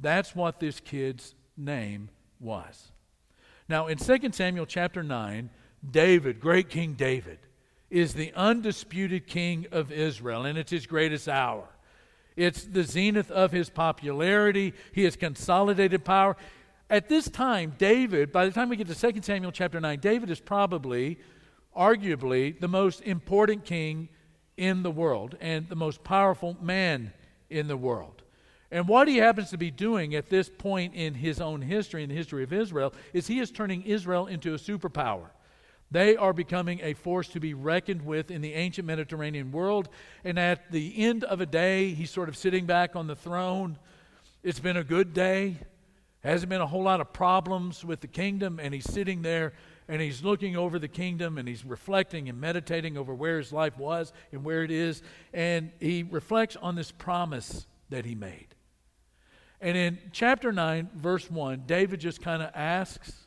That's 0.00 0.34
what 0.34 0.58
this 0.58 0.80
kid's 0.80 1.34
name 1.54 2.08
was. 2.40 2.92
Now, 3.68 3.88
in 3.88 3.98
2 3.98 4.32
Samuel 4.32 4.66
chapter 4.66 5.02
9, 5.02 5.50
David, 5.90 6.40
great 6.40 6.68
King 6.68 6.94
David, 6.94 7.38
is 7.90 8.14
the 8.14 8.32
undisputed 8.34 9.26
king 9.26 9.66
of 9.70 9.92
Israel, 9.92 10.44
and 10.44 10.58
it's 10.58 10.70
his 10.70 10.86
greatest 10.86 11.28
hour. 11.28 11.68
It's 12.36 12.64
the 12.64 12.82
zenith 12.82 13.30
of 13.30 13.52
his 13.52 13.70
popularity. 13.70 14.74
He 14.92 15.04
has 15.04 15.16
consolidated 15.16 16.04
power. 16.04 16.36
At 16.90 17.08
this 17.08 17.28
time, 17.30 17.74
David, 17.78 18.32
by 18.32 18.46
the 18.46 18.52
time 18.52 18.68
we 18.68 18.76
get 18.76 18.88
to 18.88 19.12
2 19.12 19.22
Samuel 19.22 19.52
chapter 19.52 19.80
9, 19.80 20.00
David 20.00 20.30
is 20.30 20.40
probably, 20.40 21.18
arguably, 21.76 22.58
the 22.58 22.68
most 22.68 23.00
important 23.02 23.64
king 23.64 24.08
in 24.56 24.82
the 24.82 24.90
world 24.90 25.36
and 25.40 25.68
the 25.68 25.76
most 25.76 26.02
powerful 26.02 26.56
man 26.60 27.12
in 27.50 27.68
the 27.68 27.76
world. 27.76 28.22
And 28.70 28.88
what 28.88 29.06
he 29.06 29.18
happens 29.18 29.50
to 29.50 29.58
be 29.58 29.70
doing 29.70 30.16
at 30.16 30.28
this 30.28 30.48
point 30.48 30.94
in 30.94 31.14
his 31.14 31.40
own 31.40 31.62
history, 31.62 32.02
in 32.02 32.08
the 32.08 32.14
history 32.16 32.42
of 32.42 32.52
Israel, 32.52 32.92
is 33.12 33.28
he 33.28 33.38
is 33.38 33.52
turning 33.52 33.82
Israel 33.82 34.26
into 34.26 34.54
a 34.54 34.58
superpower. 34.58 35.28
They 35.94 36.16
are 36.16 36.32
becoming 36.32 36.80
a 36.82 36.94
force 36.94 37.28
to 37.28 37.38
be 37.38 37.54
reckoned 37.54 38.04
with 38.04 38.32
in 38.32 38.40
the 38.40 38.54
ancient 38.54 38.84
Mediterranean 38.84 39.52
world. 39.52 39.88
And 40.24 40.40
at 40.40 40.72
the 40.72 40.92
end 40.98 41.22
of 41.22 41.40
a 41.40 41.46
day, 41.46 41.94
he's 41.94 42.10
sort 42.10 42.28
of 42.28 42.36
sitting 42.36 42.66
back 42.66 42.96
on 42.96 43.06
the 43.06 43.14
throne. 43.14 43.78
It's 44.42 44.58
been 44.58 44.76
a 44.76 44.82
good 44.82 45.14
day. 45.14 45.56
Hasn't 46.24 46.50
been 46.50 46.60
a 46.60 46.66
whole 46.66 46.82
lot 46.82 47.00
of 47.00 47.12
problems 47.12 47.84
with 47.84 48.00
the 48.00 48.08
kingdom. 48.08 48.58
And 48.60 48.74
he's 48.74 48.92
sitting 48.92 49.22
there 49.22 49.52
and 49.86 50.02
he's 50.02 50.24
looking 50.24 50.56
over 50.56 50.80
the 50.80 50.88
kingdom 50.88 51.38
and 51.38 51.46
he's 51.46 51.64
reflecting 51.64 52.28
and 52.28 52.40
meditating 52.40 52.98
over 52.98 53.14
where 53.14 53.38
his 53.38 53.52
life 53.52 53.78
was 53.78 54.12
and 54.32 54.42
where 54.42 54.64
it 54.64 54.72
is. 54.72 55.00
And 55.32 55.70
he 55.78 56.02
reflects 56.02 56.56
on 56.56 56.74
this 56.74 56.90
promise 56.90 57.68
that 57.90 58.04
he 58.04 58.16
made. 58.16 58.48
And 59.60 59.76
in 59.76 59.98
chapter 60.10 60.50
9, 60.50 60.90
verse 60.96 61.30
1, 61.30 61.62
David 61.68 62.00
just 62.00 62.20
kind 62.20 62.42
of 62.42 62.50
asks, 62.52 63.23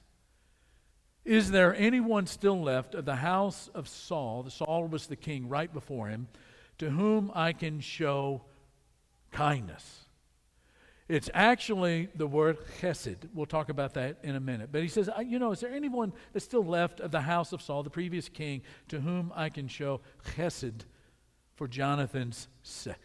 Is 1.28 1.52
there 1.52 1.76
anyone 1.76 2.26
still 2.26 2.62
left 2.62 2.96
of 2.96 3.04
the 3.04 3.18
house 3.18 3.70
of 3.76 3.90
Saul? 3.90 4.44
The 4.44 4.52
Saul 4.52 4.88
was 4.88 5.08
the 5.08 5.18
king 5.18 5.50
right 5.50 5.72
before 5.72 6.08
him, 6.08 6.30
to 6.78 6.90
whom 6.90 7.34
I 7.36 7.52
can 7.52 7.82
show 7.82 8.44
kindness. 9.34 10.06
It's 11.10 11.30
actually 11.34 12.08
the 12.16 12.28
word 12.28 12.60
chesed. 12.80 13.18
We'll 13.34 13.46
talk 13.46 13.68
about 13.68 13.94
that 13.96 14.20
in 14.24 14.38
a 14.38 14.40
minute. 14.40 14.70
But 14.72 14.84
he 14.84 14.88
says, 14.88 15.10
You 15.26 15.38
know, 15.38 15.52
is 15.52 15.60
there 15.60 15.74
anyone 15.74 16.14
that's 16.32 16.46
still 16.46 16.64
left 16.64 17.02
of 17.02 17.12
the 17.12 17.22
house 17.22 17.52
of 17.52 17.62
Saul, 17.62 17.84
the 17.84 17.90
previous 17.90 18.30
king, 18.30 18.62
to 18.88 19.02
whom 19.02 19.34
I 19.36 19.50
can 19.50 19.68
show 19.68 20.00
chesed 20.38 20.86
for 21.56 21.68
Jonathan's 21.68 22.48
sake? 22.64 22.96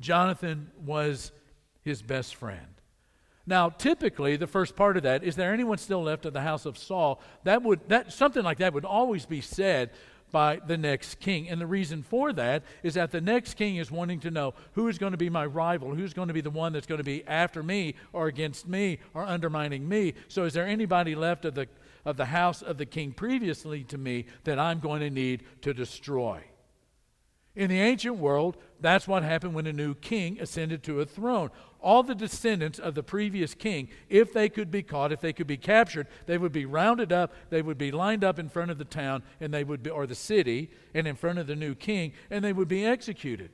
Jonathan 0.00 0.70
was 0.82 1.32
his 1.82 2.00
best 2.00 2.34
friend. 2.34 2.79
Now, 3.46 3.70
typically, 3.70 4.36
the 4.36 4.46
first 4.46 4.76
part 4.76 4.96
of 4.96 5.02
that 5.04 5.24
is 5.24 5.36
there 5.36 5.52
anyone 5.52 5.78
still 5.78 6.02
left 6.02 6.26
of 6.26 6.32
the 6.32 6.42
house 6.42 6.66
of 6.66 6.78
Saul? 6.78 7.20
That 7.44 7.62
would 7.62 7.88
that 7.88 8.12
something 8.12 8.42
like 8.42 8.58
that 8.58 8.74
would 8.74 8.84
always 8.84 9.26
be 9.26 9.40
said 9.40 9.90
by 10.30 10.60
the 10.64 10.76
next 10.76 11.18
king. 11.20 11.48
And 11.48 11.60
the 11.60 11.66
reason 11.66 12.02
for 12.02 12.32
that 12.34 12.62
is 12.82 12.94
that 12.94 13.10
the 13.10 13.20
next 13.20 13.54
king 13.54 13.76
is 13.76 13.90
wanting 13.90 14.20
to 14.20 14.30
know 14.30 14.54
who 14.72 14.88
is 14.88 14.98
going 14.98 15.12
to 15.12 15.18
be 15.18 15.30
my 15.30 15.46
rival, 15.46 15.94
who's 15.94 16.14
going 16.14 16.28
to 16.28 16.34
be 16.34 16.40
the 16.40 16.50
one 16.50 16.72
that's 16.72 16.86
going 16.86 16.98
to 16.98 17.04
be 17.04 17.26
after 17.26 17.62
me 17.62 17.94
or 18.12 18.28
against 18.28 18.68
me 18.68 18.98
or 19.14 19.24
undermining 19.24 19.88
me. 19.88 20.14
So 20.28 20.44
is 20.44 20.52
there 20.52 20.66
anybody 20.66 21.14
left 21.14 21.44
of 21.44 21.54
the 21.54 21.68
of 22.04 22.16
the 22.16 22.26
house 22.26 22.62
of 22.62 22.78
the 22.78 22.86
king 22.86 23.12
previously 23.12 23.84
to 23.84 23.98
me 23.98 24.26
that 24.44 24.58
I'm 24.58 24.80
going 24.80 25.00
to 25.00 25.10
need 25.10 25.44
to 25.62 25.74
destroy? 25.74 26.42
In 27.56 27.68
the 27.68 27.80
ancient 27.80 28.16
world, 28.16 28.56
that's 28.80 29.08
what 29.08 29.24
happened 29.24 29.54
when 29.54 29.66
a 29.66 29.72
new 29.72 29.94
king 29.94 30.40
ascended 30.40 30.82
to 30.84 31.00
a 31.00 31.04
throne. 31.04 31.50
All 31.80 32.02
the 32.02 32.14
descendants 32.14 32.78
of 32.78 32.94
the 32.94 33.02
previous 33.02 33.54
king, 33.54 33.88
if 34.08 34.32
they 34.32 34.48
could 34.48 34.70
be 34.70 34.82
caught, 34.82 35.12
if 35.12 35.20
they 35.20 35.32
could 35.32 35.48
be 35.48 35.56
captured, 35.56 36.06
they 36.26 36.38
would 36.38 36.52
be 36.52 36.64
rounded 36.64 37.12
up, 37.12 37.32
they 37.50 37.62
would 37.62 37.78
be 37.78 37.90
lined 37.90 38.22
up 38.22 38.38
in 38.38 38.48
front 38.48 38.70
of 38.70 38.78
the 38.78 38.84
town 38.84 39.22
and 39.40 39.52
they 39.52 39.64
would 39.64 39.82
be 39.82 39.90
or 39.90 40.06
the 40.06 40.14
city 40.14 40.70
and 40.94 41.08
in 41.08 41.16
front 41.16 41.38
of 41.38 41.46
the 41.48 41.56
new 41.56 41.74
king 41.74 42.12
and 42.30 42.44
they 42.44 42.52
would 42.52 42.68
be 42.68 42.86
executed. 42.86 43.50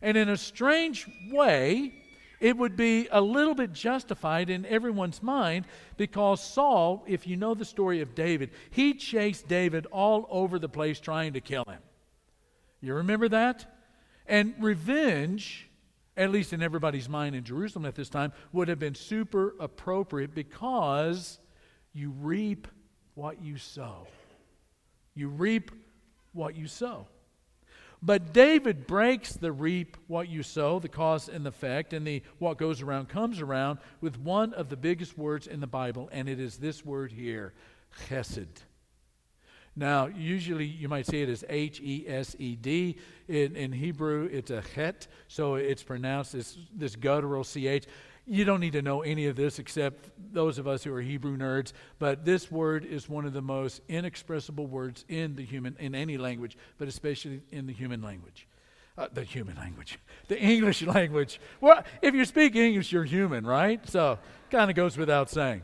And 0.00 0.16
in 0.16 0.28
a 0.28 0.36
strange 0.36 1.06
way, 1.32 1.94
it 2.40 2.56
would 2.56 2.76
be 2.76 3.08
a 3.10 3.20
little 3.20 3.54
bit 3.54 3.72
justified 3.72 4.48
in 4.48 4.64
everyone's 4.66 5.24
mind 5.24 5.64
because 5.96 6.40
Saul, 6.40 7.02
if 7.08 7.26
you 7.26 7.36
know 7.36 7.54
the 7.54 7.64
story 7.64 8.00
of 8.00 8.14
David, 8.14 8.50
he 8.70 8.94
chased 8.94 9.48
David 9.48 9.86
all 9.86 10.28
over 10.30 10.60
the 10.60 10.68
place 10.68 11.00
trying 11.00 11.32
to 11.32 11.40
kill 11.40 11.64
him. 11.64 11.80
You 12.80 12.94
remember 12.94 13.28
that? 13.28 13.66
And 14.26 14.54
revenge, 14.60 15.68
at 16.16 16.30
least 16.30 16.52
in 16.52 16.62
everybody's 16.62 17.08
mind 17.08 17.34
in 17.34 17.44
Jerusalem 17.44 17.86
at 17.86 17.94
this 17.94 18.08
time, 18.08 18.32
would 18.52 18.68
have 18.68 18.78
been 18.78 18.94
super 18.94 19.54
appropriate 19.58 20.34
because 20.34 21.38
you 21.92 22.10
reap 22.10 22.68
what 23.14 23.42
you 23.42 23.56
sow. 23.56 24.06
You 25.14 25.28
reap 25.28 25.72
what 26.32 26.54
you 26.54 26.68
sow. 26.68 27.06
But 28.00 28.32
David 28.32 28.86
breaks 28.86 29.32
the 29.32 29.50
reap 29.50 29.96
what 30.06 30.28
you 30.28 30.44
sow, 30.44 30.78
the 30.78 30.88
cause 30.88 31.28
and 31.28 31.44
the 31.44 31.48
effect, 31.48 31.92
and 31.92 32.06
the 32.06 32.22
what 32.38 32.58
goes 32.58 32.80
around 32.80 33.08
comes 33.08 33.40
around 33.40 33.80
with 34.00 34.16
one 34.20 34.54
of 34.54 34.68
the 34.68 34.76
biggest 34.76 35.18
words 35.18 35.48
in 35.48 35.58
the 35.58 35.66
Bible, 35.66 36.08
and 36.12 36.28
it 36.28 36.38
is 36.38 36.58
this 36.58 36.84
word 36.84 37.10
here, 37.10 37.54
chesed. 38.08 38.46
Now, 39.78 40.06
usually 40.06 40.64
you 40.64 40.88
might 40.88 41.06
say 41.06 41.22
it 41.22 41.28
as 41.28 41.44
H 41.48 41.80
E 41.80 42.04
S 42.08 42.34
E 42.40 42.56
D. 42.56 42.96
In, 43.28 43.54
in 43.54 43.70
Hebrew, 43.70 44.28
it's 44.32 44.50
a 44.50 44.60
het, 44.74 45.06
so 45.28 45.54
it's 45.54 45.84
pronounced 45.84 46.34
as 46.34 46.58
this 46.74 46.96
guttural 46.96 47.44
CH. 47.44 47.86
You 48.26 48.44
don't 48.44 48.58
need 48.58 48.72
to 48.72 48.82
know 48.82 49.02
any 49.02 49.26
of 49.26 49.36
this 49.36 49.60
except 49.60 50.10
those 50.32 50.58
of 50.58 50.66
us 50.66 50.82
who 50.82 50.92
are 50.92 51.00
Hebrew 51.00 51.36
nerds, 51.36 51.72
but 52.00 52.24
this 52.24 52.50
word 52.50 52.84
is 52.84 53.08
one 53.08 53.24
of 53.24 53.32
the 53.32 53.40
most 53.40 53.80
inexpressible 53.88 54.66
words 54.66 55.04
in 55.08 55.36
the 55.36 55.44
human 55.44 55.76
in 55.78 55.94
any 55.94 56.18
language, 56.18 56.58
but 56.76 56.88
especially 56.88 57.42
in 57.52 57.68
the 57.68 57.72
human 57.72 58.02
language. 58.02 58.48
Uh, 58.98 59.06
the 59.12 59.22
human 59.22 59.54
language, 59.54 60.00
the 60.26 60.40
English 60.40 60.82
language. 60.82 61.40
Well, 61.60 61.84
if 62.02 62.16
you 62.16 62.24
speak 62.24 62.56
English, 62.56 62.90
you're 62.90 63.04
human, 63.04 63.46
right? 63.46 63.88
So, 63.88 64.18
kind 64.50 64.70
of 64.70 64.76
goes 64.76 64.98
without 64.98 65.30
saying. 65.30 65.62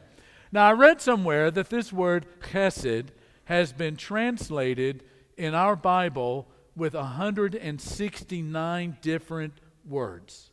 Now, 0.53 0.69
I 0.69 0.73
read 0.73 1.01
somewhere 1.01 1.51
that 1.51 1.69
this 1.69 1.93
word 1.93 2.27
chesed 2.53 3.09
has 3.47 3.73
been 3.73 3.97
translated 3.97 5.03
in 5.37 5.55
our 5.55 5.77
Bible 5.77 6.49
with 6.77 6.95
169 6.95 8.97
different 9.01 9.55
words. 9.87 10.51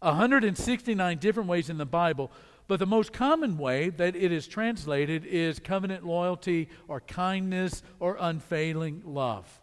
169 0.00 1.18
different 1.18 1.48
ways 1.48 1.70
in 1.70 1.78
the 1.78 1.86
Bible, 1.86 2.30
but 2.68 2.78
the 2.78 2.86
most 2.86 3.12
common 3.12 3.56
way 3.56 3.90
that 3.90 4.16
it 4.16 4.32
is 4.32 4.46
translated 4.46 5.24
is 5.24 5.58
covenant 5.58 6.04
loyalty 6.04 6.68
or 6.88 7.00
kindness 7.00 7.82
or 8.00 8.16
unfailing 8.20 9.02
love. 9.04 9.60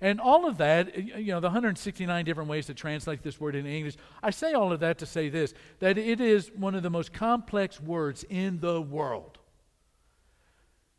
And 0.00 0.20
all 0.20 0.48
of 0.48 0.58
that, 0.58 0.98
you 0.98 1.32
know, 1.32 1.38
the 1.38 1.46
169 1.46 2.24
different 2.24 2.50
ways 2.50 2.66
to 2.66 2.74
translate 2.74 3.22
this 3.22 3.40
word 3.40 3.54
in 3.54 3.66
English, 3.66 3.94
I 4.20 4.30
say 4.30 4.52
all 4.52 4.72
of 4.72 4.80
that 4.80 4.98
to 4.98 5.06
say 5.06 5.28
this 5.28 5.54
that 5.78 5.96
it 5.96 6.20
is 6.20 6.50
one 6.56 6.74
of 6.74 6.82
the 6.82 6.90
most 6.90 7.12
complex 7.12 7.80
words 7.80 8.24
in 8.28 8.58
the 8.58 8.80
world. 8.80 9.31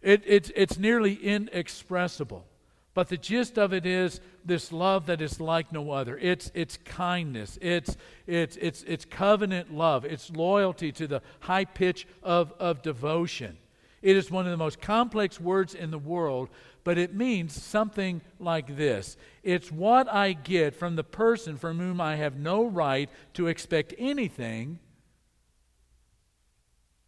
It, 0.03 0.21
it's, 0.27 0.51
it's 0.55 0.77
nearly 0.77 1.15
inexpressible. 1.15 2.45
But 2.93 3.07
the 3.07 3.17
gist 3.17 3.57
of 3.57 3.73
it 3.73 3.87
is 3.87 4.19
this 4.45 4.71
love 4.71 5.07
that 5.07 5.21
is 5.21 5.39
like 5.39 5.71
no 5.71 5.91
other. 5.91 6.17
It's, 6.21 6.51
it's 6.53 6.77
kindness, 6.85 7.57
it's, 7.59 7.97
it's, 8.27 8.55
it's, 8.57 8.83
it's 8.83 9.05
covenant 9.05 9.73
love, 9.73 10.05
it's 10.05 10.29
loyalty 10.29 10.91
to 10.91 11.07
the 11.07 11.21
high 11.39 11.65
pitch 11.65 12.05
of, 12.21 12.53
of 12.59 12.83
devotion. 12.83 13.57
It 14.03 14.17
is 14.17 14.29
one 14.29 14.45
of 14.45 14.51
the 14.51 14.57
most 14.57 14.81
complex 14.81 15.39
words 15.39 15.73
in 15.73 15.89
the 15.89 15.97
world, 15.97 16.49
but 16.83 16.97
it 16.97 17.15
means 17.15 17.59
something 17.59 18.21
like 18.37 18.75
this 18.75 19.17
It's 19.41 19.71
what 19.71 20.11
I 20.11 20.33
get 20.33 20.75
from 20.75 20.95
the 20.95 21.03
person 21.03 21.57
from 21.57 21.79
whom 21.79 21.99
I 21.99 22.17
have 22.17 22.35
no 22.35 22.65
right 22.65 23.09
to 23.35 23.47
expect 23.47 23.95
anything, 23.97 24.77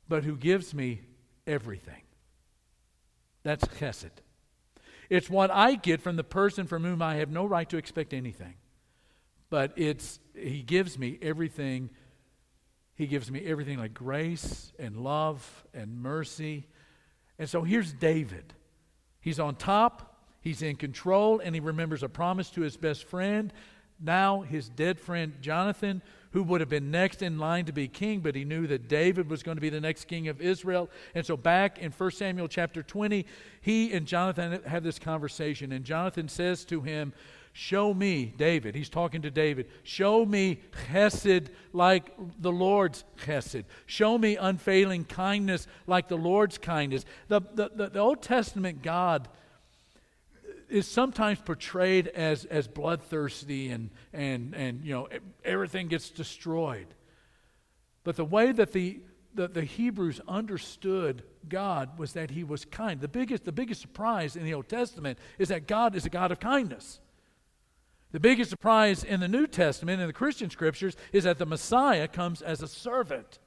but 0.08 0.24
who 0.24 0.36
gives 0.36 0.74
me 0.74 1.02
everything. 1.46 2.05
That's 3.46 3.64
chesed. 3.66 4.10
It's 5.08 5.30
what 5.30 5.52
I 5.52 5.76
get 5.76 6.02
from 6.02 6.16
the 6.16 6.24
person 6.24 6.66
from 6.66 6.84
whom 6.84 7.00
I 7.04 7.18
have 7.18 7.30
no 7.30 7.46
right 7.46 7.70
to 7.70 7.78
expect 7.78 8.12
anything. 8.12 8.56
But 9.52 9.74
it's 9.76 10.20
he 10.34 10.64
gives 10.64 10.98
me 10.98 11.20
everything. 11.22 11.92
He 12.96 13.06
gives 13.06 13.30
me 13.30 13.46
everything 13.46 13.78
like 13.78 13.94
grace 13.94 14.74
and 14.80 14.98
love 14.98 15.64
and 15.76 16.02
mercy. 16.02 16.66
And 17.38 17.48
so 17.48 17.62
here's 17.62 17.94
David. 17.94 18.56
He's 19.22 19.40
on 19.40 19.56
top, 19.56 20.24
he's 20.42 20.64
in 20.64 20.76
control, 20.76 21.40
and 21.40 21.54
he 21.54 21.62
remembers 21.62 22.02
a 22.02 22.10
promise 22.10 22.50
to 22.52 22.62
his 22.62 22.78
best 22.78 23.04
friend. 23.04 23.54
Now, 24.00 24.42
his 24.42 24.70
dead 24.70 25.00
friend 25.00 25.34
Jonathan, 25.40 26.02
who 26.36 26.44
would 26.44 26.60
have 26.60 26.70
been 26.70 26.92
next 26.92 27.22
in 27.22 27.40
line 27.40 27.64
to 27.64 27.72
be 27.72 27.88
king, 27.88 28.20
but 28.20 28.36
he 28.36 28.44
knew 28.44 28.68
that 28.68 28.90
David 28.90 29.30
was 29.30 29.42
going 29.42 29.56
to 29.56 29.62
be 29.62 29.70
the 29.70 29.80
next 29.80 30.04
king 30.04 30.28
of 30.28 30.42
Israel. 30.42 30.90
And 31.14 31.26
so 31.26 31.38
back 31.38 31.80
in 31.80 31.94
1 31.94 32.12
Samuel 32.12 32.50
chapter 32.50 32.84
20, 32.84 33.26
he 33.62 33.94
and 33.94 34.06
Jonathan 34.06 34.62
have 34.68 34.84
this 34.84 35.00
conversation, 35.00 35.72
and 35.72 35.86
Jonathan 35.86 36.28
says 36.28 36.66
to 36.66 36.82
him, 36.82 37.14
Show 37.54 37.94
me, 37.94 38.34
David, 38.36 38.76
he's 38.76 38.90
talking 38.90 39.22
to 39.22 39.32
David, 39.32 39.70
show 39.84 40.26
me 40.26 40.60
chesed 40.92 41.48
like 41.72 42.12
the 42.38 42.52
Lord's 42.52 43.06
chesed. 43.18 43.64
Show 43.86 44.18
me 44.18 44.36
unfailing 44.36 45.06
kindness 45.06 45.68
like 45.88 46.10
the 46.10 46.18
Lord's 46.18 46.58
kindness. 46.58 47.06
The, 47.30 47.40
the, 47.54 47.72
the, 47.74 47.90
the 47.92 48.00
Old 48.00 48.22
Testament 48.22 48.82
God 48.82 49.30
is 50.70 50.88
sometimes 50.88 51.40
portrayed 51.40 52.08
as, 52.08 52.46
as 52.46 52.68
bloodthirsty 52.68 53.70
and, 53.70 53.90
and, 54.14 54.56
and 54.56 54.84
you 54.84 54.94
know, 54.94 55.08
everything 55.44 55.88
gets 55.88 56.10
destroyed. 56.10 56.88
But 58.04 58.16
the 58.16 58.26
way 58.26 58.52
that 58.52 58.72
the, 58.72 59.02
the, 59.34 59.48
the 59.48 59.64
Hebrews 59.64 60.22
understood 60.28 61.24
God 61.48 62.00
was 62.00 62.14
that 62.14 62.32
he 62.32 62.44
was 62.44 62.66
kind. 62.66 63.02
The 63.02 63.08
biggest, 63.08 63.46
the 63.46 63.52
biggest 63.52 63.82
surprise 63.82 64.36
in 64.36 64.44
the 64.44 64.54
Old 64.54 64.70
Testament 64.70 65.20
is 65.38 65.50
that 65.50 65.68
God 65.68 65.96
is 65.96 66.06
a 66.06 66.10
God 66.10 66.32
of 66.32 66.40
kindness. 66.40 67.00
The 68.12 68.20
biggest 68.20 68.50
surprise 68.50 69.04
in 69.04 69.20
the 69.20 69.28
New 69.28 69.46
Testament, 69.46 70.00
in 70.00 70.08
the 70.08 70.14
Christian 70.14 70.50
scriptures, 70.50 70.96
is 71.12 71.26
that 71.26 71.38
the 71.38 71.46
Messiah 71.46 72.08
comes 72.08 72.42
as 72.42 72.62
a 72.62 72.68
servant. 72.68 73.40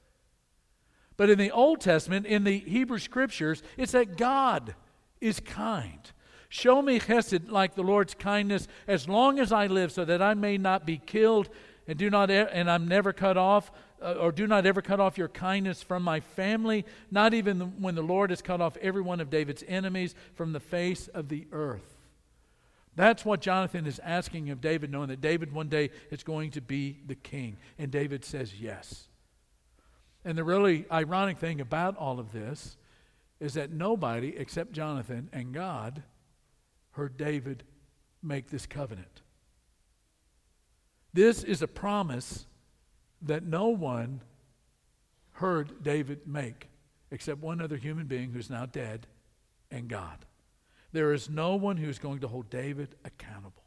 But 1.17 1.31
in 1.31 1.39
the 1.39 1.51
Old 1.51 1.81
Testament, 1.81 2.27
in 2.27 2.45
the 2.45 2.59
Hebrew 2.59 2.99
scriptures, 2.99 3.63
it's 3.77 3.93
that 3.93 4.17
God 4.17 4.75
is 5.21 5.41
kind. 5.41 6.01
Show 6.49 6.81
me 6.81 6.99
chesed 6.99 7.51
like 7.51 7.75
the 7.75 7.83
Lord's 7.83 8.15
kindness 8.15 8.69
as 8.87 9.09
long 9.09 9.39
as 9.39 9.53
I 9.53 9.67
live, 9.67 9.93
so 9.93 10.05
that 10.05 10.23
I 10.23 10.35
may 10.35 10.57
not 10.57 10.87
be 10.87 10.99
killed 10.99 11.49
and 11.87 11.99
do 11.99 12.11
not 12.11 12.31
and 12.31 12.71
I'm 12.71 12.87
never 12.87 13.13
cut 13.13 13.37
off, 13.37 13.73
uh, 14.03 14.13
or 14.13 14.31
do 14.31 14.47
not 14.47 14.67
ever 14.67 14.83
cut 14.83 15.01
off 15.01 15.17
your 15.17 15.29
kindness 15.29 15.83
from 15.83 16.03
my 16.03 16.21
family, 16.21 16.85
not 17.11 17.33
even 17.33 17.59
the, 17.59 17.65
when 17.65 17.95
the 17.95 18.03
Lord 18.03 18.31
has 18.31 18.43
cut 18.43 18.61
off 18.61 18.77
every 18.79 19.01
one 19.01 19.21
of 19.21 19.31
David's 19.31 19.65
enemies 19.67 20.15
from 20.35 20.53
the 20.53 20.61
face 20.61 21.09
of 21.09 21.29
the 21.29 21.47
earth. 21.51 21.97
That's 22.95 23.25
what 23.25 23.41
Jonathan 23.41 23.87
is 23.87 24.01
asking 24.05 24.51
of 24.51 24.61
David, 24.61 24.91
knowing 24.91 25.09
that 25.09 25.21
David 25.21 25.53
one 25.53 25.69
day 25.69 25.91
is 26.11 26.23
going 26.23 26.51
to 26.53 26.61
be 26.61 26.99
the 27.07 27.15
king. 27.15 27.57
And 27.79 27.91
David 27.91 28.25
says 28.25 28.61
yes. 28.61 29.07
And 30.25 30.37
the 30.37 30.45
really 30.45 30.85
ironic 30.91 31.39
thing 31.39 31.61
about 31.61 31.97
all 31.97 32.19
of 32.19 32.33
this 32.33 32.77
is 33.41 33.55
that 33.55 33.71
nobody 33.71 34.35
except 34.37 34.73
Jonathan 34.73 35.31
and 35.33 35.55
God 35.55 36.03
heard 36.99 37.17
David 37.17 37.63
make 38.25 38.51
this 38.51 38.67
covenant. 38.67 39.23
This 41.15 41.45
is 41.45 41.63
a 41.63 41.69
promise 41.69 42.47
that 43.23 43.45
no 43.45 43.69
one 43.69 44.21
heard 45.35 45.85
David 45.85 46.27
make 46.27 46.69
except 47.13 47.41
one 47.41 47.61
other 47.61 47.77
human 47.77 48.07
being 48.07 48.33
who's 48.33 48.51
now 48.51 48.67
dead 48.67 49.07
and 49.71 49.87
God. 49.87 50.27
There 50.91 51.13
is 51.13 51.31
no 51.31 51.55
one 51.55 51.77
who's 51.77 52.01
going 52.01 52.19
to 52.19 52.29
hold 52.29 52.51
David 52.51 52.97
accountable. 53.05 53.63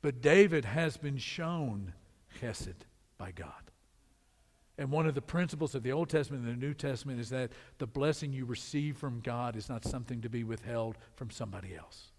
But 0.00 0.22
David 0.22 0.64
has 0.64 0.96
been 0.96 1.18
shown 1.18 1.92
chesed 2.40 2.86
by 3.18 3.32
God. 3.32 3.69
And 4.80 4.90
one 4.90 5.06
of 5.06 5.14
the 5.14 5.20
principles 5.20 5.74
of 5.74 5.82
the 5.82 5.92
Old 5.92 6.08
Testament 6.08 6.46
and 6.46 6.56
the 6.56 6.66
New 6.66 6.72
Testament 6.72 7.20
is 7.20 7.28
that 7.28 7.52
the 7.76 7.86
blessing 7.86 8.32
you 8.32 8.46
receive 8.46 8.96
from 8.96 9.20
God 9.20 9.54
is 9.54 9.68
not 9.68 9.84
something 9.84 10.22
to 10.22 10.30
be 10.30 10.42
withheld 10.42 10.96
from 11.16 11.30
somebody 11.30 11.76
else. 11.76 12.12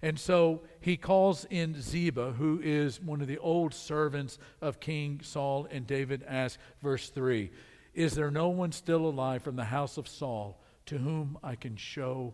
And 0.00 0.16
so 0.16 0.62
he 0.80 0.96
calls 0.96 1.46
in 1.50 1.82
Ziba, 1.82 2.34
who 2.38 2.60
is 2.62 3.02
one 3.02 3.20
of 3.20 3.26
the 3.26 3.38
old 3.38 3.74
servants 3.74 4.38
of 4.60 4.78
King 4.78 5.22
Saul, 5.24 5.66
and 5.72 5.88
David 5.88 6.22
asks, 6.28 6.62
verse 6.80 7.08
3 7.08 7.50
Is 7.94 8.14
there 8.14 8.30
no 8.30 8.48
one 8.50 8.70
still 8.70 9.04
alive 9.04 9.42
from 9.42 9.56
the 9.56 9.64
house 9.64 9.98
of 9.98 10.06
Saul 10.06 10.62
to 10.86 10.98
whom 10.98 11.36
I 11.42 11.56
can 11.56 11.74
show 11.74 12.32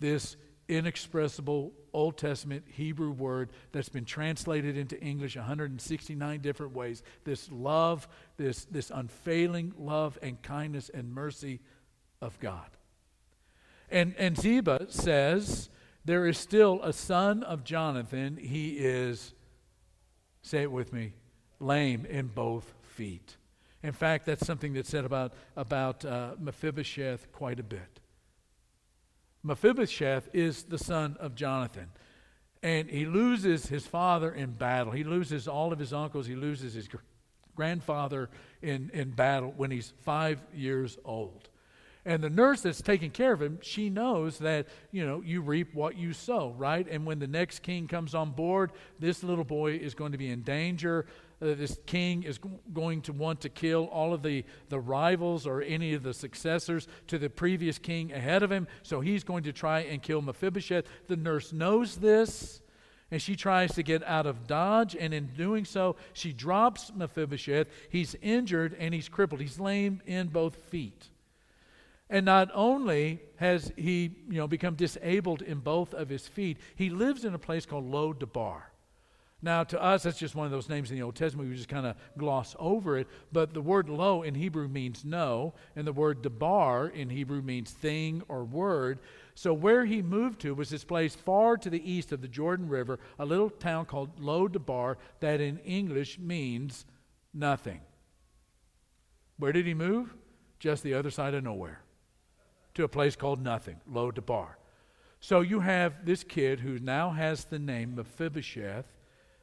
this 0.00 0.36
inexpressible 0.68 1.72
Old 1.92 2.16
Testament 2.16 2.64
Hebrew 2.68 3.10
word 3.10 3.50
that's 3.72 3.88
been 3.88 4.04
translated 4.04 4.76
into 4.76 4.98
English 5.00 5.36
169 5.36 6.40
different 6.40 6.74
ways. 6.74 7.02
This 7.24 7.50
love, 7.50 8.08
this, 8.36 8.64
this 8.66 8.90
unfailing 8.90 9.74
love 9.76 10.18
and 10.22 10.40
kindness 10.42 10.90
and 10.92 11.12
mercy 11.12 11.60
of 12.20 12.38
God. 12.40 12.68
And, 13.90 14.14
and 14.16 14.38
Ziba 14.38 14.86
says, 14.88 15.68
There 16.04 16.26
is 16.26 16.38
still 16.38 16.80
a 16.82 16.92
son 16.92 17.42
of 17.42 17.64
Jonathan. 17.64 18.38
He 18.38 18.78
is, 18.78 19.34
say 20.40 20.62
it 20.62 20.72
with 20.72 20.92
me, 20.92 21.12
lame 21.60 22.06
in 22.06 22.28
both 22.28 22.72
feet. 22.82 23.36
In 23.82 23.92
fact, 23.92 24.26
that's 24.26 24.46
something 24.46 24.72
that's 24.72 24.88
said 24.88 25.04
about, 25.04 25.34
about 25.56 26.04
uh, 26.04 26.34
Mephibosheth 26.38 27.32
quite 27.32 27.58
a 27.58 27.64
bit. 27.64 28.01
Mephibosheth 29.42 30.28
is 30.32 30.64
the 30.64 30.78
son 30.78 31.16
of 31.20 31.34
Jonathan. 31.34 31.88
And 32.62 32.88
he 32.88 33.06
loses 33.06 33.66
his 33.66 33.86
father 33.86 34.32
in 34.32 34.52
battle. 34.52 34.92
He 34.92 35.02
loses 35.02 35.48
all 35.48 35.72
of 35.72 35.78
his 35.78 35.92
uncles. 35.92 36.26
He 36.26 36.36
loses 36.36 36.74
his 36.74 36.88
grandfather 37.56 38.30
in, 38.62 38.90
in 38.94 39.10
battle 39.10 39.52
when 39.56 39.70
he's 39.70 39.92
five 40.02 40.40
years 40.54 40.96
old. 41.04 41.48
And 42.04 42.22
the 42.22 42.30
nurse 42.30 42.62
that's 42.62 42.82
taking 42.82 43.10
care 43.12 43.32
of 43.32 43.40
him, 43.40 43.58
she 43.62 43.88
knows 43.88 44.38
that, 44.38 44.66
you 44.90 45.06
know, 45.06 45.22
you 45.24 45.40
reap 45.40 45.72
what 45.72 45.96
you 45.96 46.12
sow, 46.12 46.52
right? 46.58 46.86
And 46.90 47.06
when 47.06 47.20
the 47.20 47.28
next 47.28 47.60
king 47.62 47.86
comes 47.86 48.14
on 48.14 48.32
board, 48.32 48.72
this 48.98 49.22
little 49.22 49.44
boy 49.44 49.74
is 49.74 49.94
going 49.94 50.10
to 50.10 50.18
be 50.18 50.28
in 50.28 50.42
danger. 50.42 51.06
Uh, 51.42 51.54
this 51.54 51.78
king 51.86 52.22
is 52.22 52.38
going 52.72 53.02
to 53.02 53.12
want 53.12 53.40
to 53.40 53.48
kill 53.48 53.86
all 53.86 54.14
of 54.14 54.22
the, 54.22 54.44
the 54.68 54.78
rivals 54.78 55.46
or 55.46 55.60
any 55.62 55.92
of 55.94 56.02
the 56.02 56.14
successors 56.14 56.86
to 57.08 57.18
the 57.18 57.28
previous 57.28 57.78
king 57.78 58.12
ahead 58.12 58.42
of 58.42 58.52
him. 58.52 58.68
So 58.82 59.00
he's 59.00 59.24
going 59.24 59.42
to 59.44 59.52
try 59.52 59.80
and 59.80 60.00
kill 60.00 60.22
Mephibosheth. 60.22 60.86
The 61.08 61.16
nurse 61.16 61.52
knows 61.52 61.96
this 61.96 62.62
and 63.12 63.20
she 63.20 63.36
tries 63.36 63.74
to 63.74 63.82
get 63.82 64.02
out 64.04 64.24
of 64.24 64.46
Dodge, 64.46 64.96
and 64.98 65.12
in 65.12 65.26
doing 65.36 65.66
so, 65.66 65.96
she 66.14 66.32
drops 66.32 66.90
Mephibosheth. 66.94 67.68
He's 67.90 68.16
injured 68.22 68.74
and 68.78 68.94
he's 68.94 69.10
crippled. 69.10 69.42
He's 69.42 69.60
lame 69.60 70.00
in 70.06 70.28
both 70.28 70.56
feet. 70.56 71.10
And 72.08 72.24
not 72.24 72.50
only 72.54 73.20
has 73.36 73.70
he, 73.76 74.16
you 74.30 74.38
know, 74.38 74.48
become 74.48 74.76
disabled 74.76 75.42
in 75.42 75.58
both 75.58 75.92
of 75.92 76.08
his 76.08 76.26
feet, 76.26 76.56
he 76.74 76.88
lives 76.88 77.26
in 77.26 77.34
a 77.34 77.38
place 77.38 77.66
called 77.66 77.84
Lo 77.84 78.14
Debar. 78.14 78.71
Now, 79.44 79.64
to 79.64 79.82
us, 79.82 80.04
that's 80.04 80.18
just 80.18 80.36
one 80.36 80.46
of 80.46 80.52
those 80.52 80.68
names 80.68 80.92
in 80.92 80.96
the 80.96 81.02
Old 81.02 81.16
Testament. 81.16 81.50
We 81.50 81.56
just 81.56 81.68
kind 81.68 81.84
of 81.84 81.96
gloss 82.16 82.54
over 82.60 82.96
it. 82.96 83.08
But 83.32 83.52
the 83.52 83.60
word 83.60 83.88
lo 83.88 84.22
in 84.22 84.36
Hebrew 84.36 84.68
means 84.68 85.04
no, 85.04 85.54
and 85.74 85.84
the 85.84 85.92
word 85.92 86.22
debar 86.22 86.86
in 86.86 87.10
Hebrew 87.10 87.42
means 87.42 87.72
thing 87.72 88.22
or 88.28 88.44
word. 88.44 89.00
So, 89.34 89.52
where 89.52 89.84
he 89.84 90.00
moved 90.00 90.40
to 90.42 90.54
was 90.54 90.70
this 90.70 90.84
place 90.84 91.16
far 91.16 91.56
to 91.56 91.68
the 91.68 91.90
east 91.90 92.12
of 92.12 92.22
the 92.22 92.28
Jordan 92.28 92.68
River, 92.68 93.00
a 93.18 93.24
little 93.24 93.50
town 93.50 93.86
called 93.86 94.20
Lo 94.20 94.46
Debar, 94.46 94.96
that 95.18 95.40
in 95.40 95.58
English 95.58 96.20
means 96.20 96.86
nothing. 97.34 97.80
Where 99.38 99.52
did 99.52 99.66
he 99.66 99.74
move? 99.74 100.14
Just 100.60 100.84
the 100.84 100.94
other 100.94 101.10
side 101.10 101.34
of 101.34 101.42
nowhere, 101.42 101.80
to 102.74 102.84
a 102.84 102.88
place 102.88 103.16
called 103.16 103.42
nothing, 103.42 103.80
Lo 103.90 104.12
Debar. 104.12 104.56
So, 105.18 105.40
you 105.40 105.60
have 105.60 106.06
this 106.06 106.22
kid 106.22 106.60
who 106.60 106.78
now 106.78 107.10
has 107.10 107.46
the 107.46 107.58
name 107.58 107.96
Mephibosheth. 107.96 108.86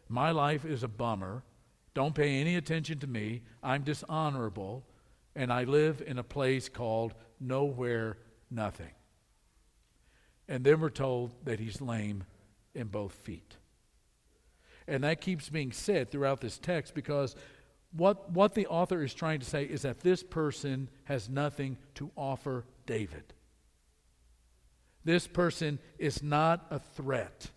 My 0.10 0.32
life 0.32 0.66
is 0.66 0.84
a 0.84 0.88
bummer. 0.88 1.44
Don't 1.94 2.16
pay 2.16 2.42
any 2.42 2.56
attention 2.56 3.00
to 3.00 3.08
me. 3.08 3.44
I'm 3.62 3.84
dishonorable. 3.84 4.84
And 5.36 5.54
I 5.54 5.64
live 5.64 6.04
in 6.06 6.18
a 6.18 6.24
place 6.24 6.68
called 6.68 7.14
nowhere, 7.40 8.18
nothing. 8.50 8.92
And 10.48 10.64
then 10.64 10.82
we're 10.82 10.90
told 10.90 11.34
that 11.46 11.60
he's 11.60 11.80
lame 11.80 12.24
in 12.74 12.88
both 12.88 13.14
feet. 13.14 13.56
And 14.88 15.04
that 15.04 15.22
keeps 15.22 15.48
being 15.48 15.72
said 15.72 16.10
throughout 16.10 16.42
this 16.42 16.58
text 16.58 16.96
because 16.96 17.36
what, 17.92 18.32
what 18.32 18.56
the 18.56 18.66
author 18.66 19.04
is 19.04 19.14
trying 19.14 19.40
to 19.40 19.46
say 19.46 19.64
is 19.64 19.84
that 19.84 20.00
this 20.00 20.24
person 20.24 20.90
has 21.04 21.30
nothing 21.30 21.78
to 21.96 22.10
offer 22.16 22.66
David. 22.88 23.34
This 25.06 25.28
person 25.28 25.80
is 26.00 26.24
not 26.24 26.66
a 26.72 26.80
threat. 26.80 27.52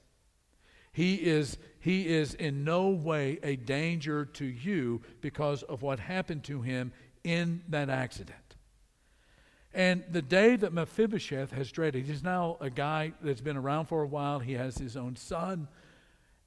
He 0.93 1.15
is, 1.15 1.57
he 1.81 2.07
is 2.09 2.35
in 2.35 2.65
no 2.65 2.91
way 2.91 3.39
a 3.43 3.57
danger 3.57 4.27
to 4.27 4.45
you 4.45 5.01
because 5.21 5.63
of 5.63 5.83
what 5.83 5.99
happened 5.99 6.45
to 6.45 6.61
him 6.61 6.93
in 7.25 7.63
that 7.69 7.89
accident. 7.89 8.37
And 9.75 10.05
the 10.11 10.21
day 10.21 10.57
that 10.57 10.75
Mephibosheth 10.75 11.53
has 11.53 11.73
dreaded, 11.73 12.05
he's 12.05 12.23
now 12.23 12.59
a 12.61 12.69
guy 12.69 13.13
that's 13.23 13.41
been 13.41 13.57
around 13.57 13.87
for 13.87 14.03
a 14.03 14.07
while. 14.07 14.39
He 14.39 14.53
has 14.53 14.77
his 14.77 14.97
own 14.99 15.17
son. 15.17 15.69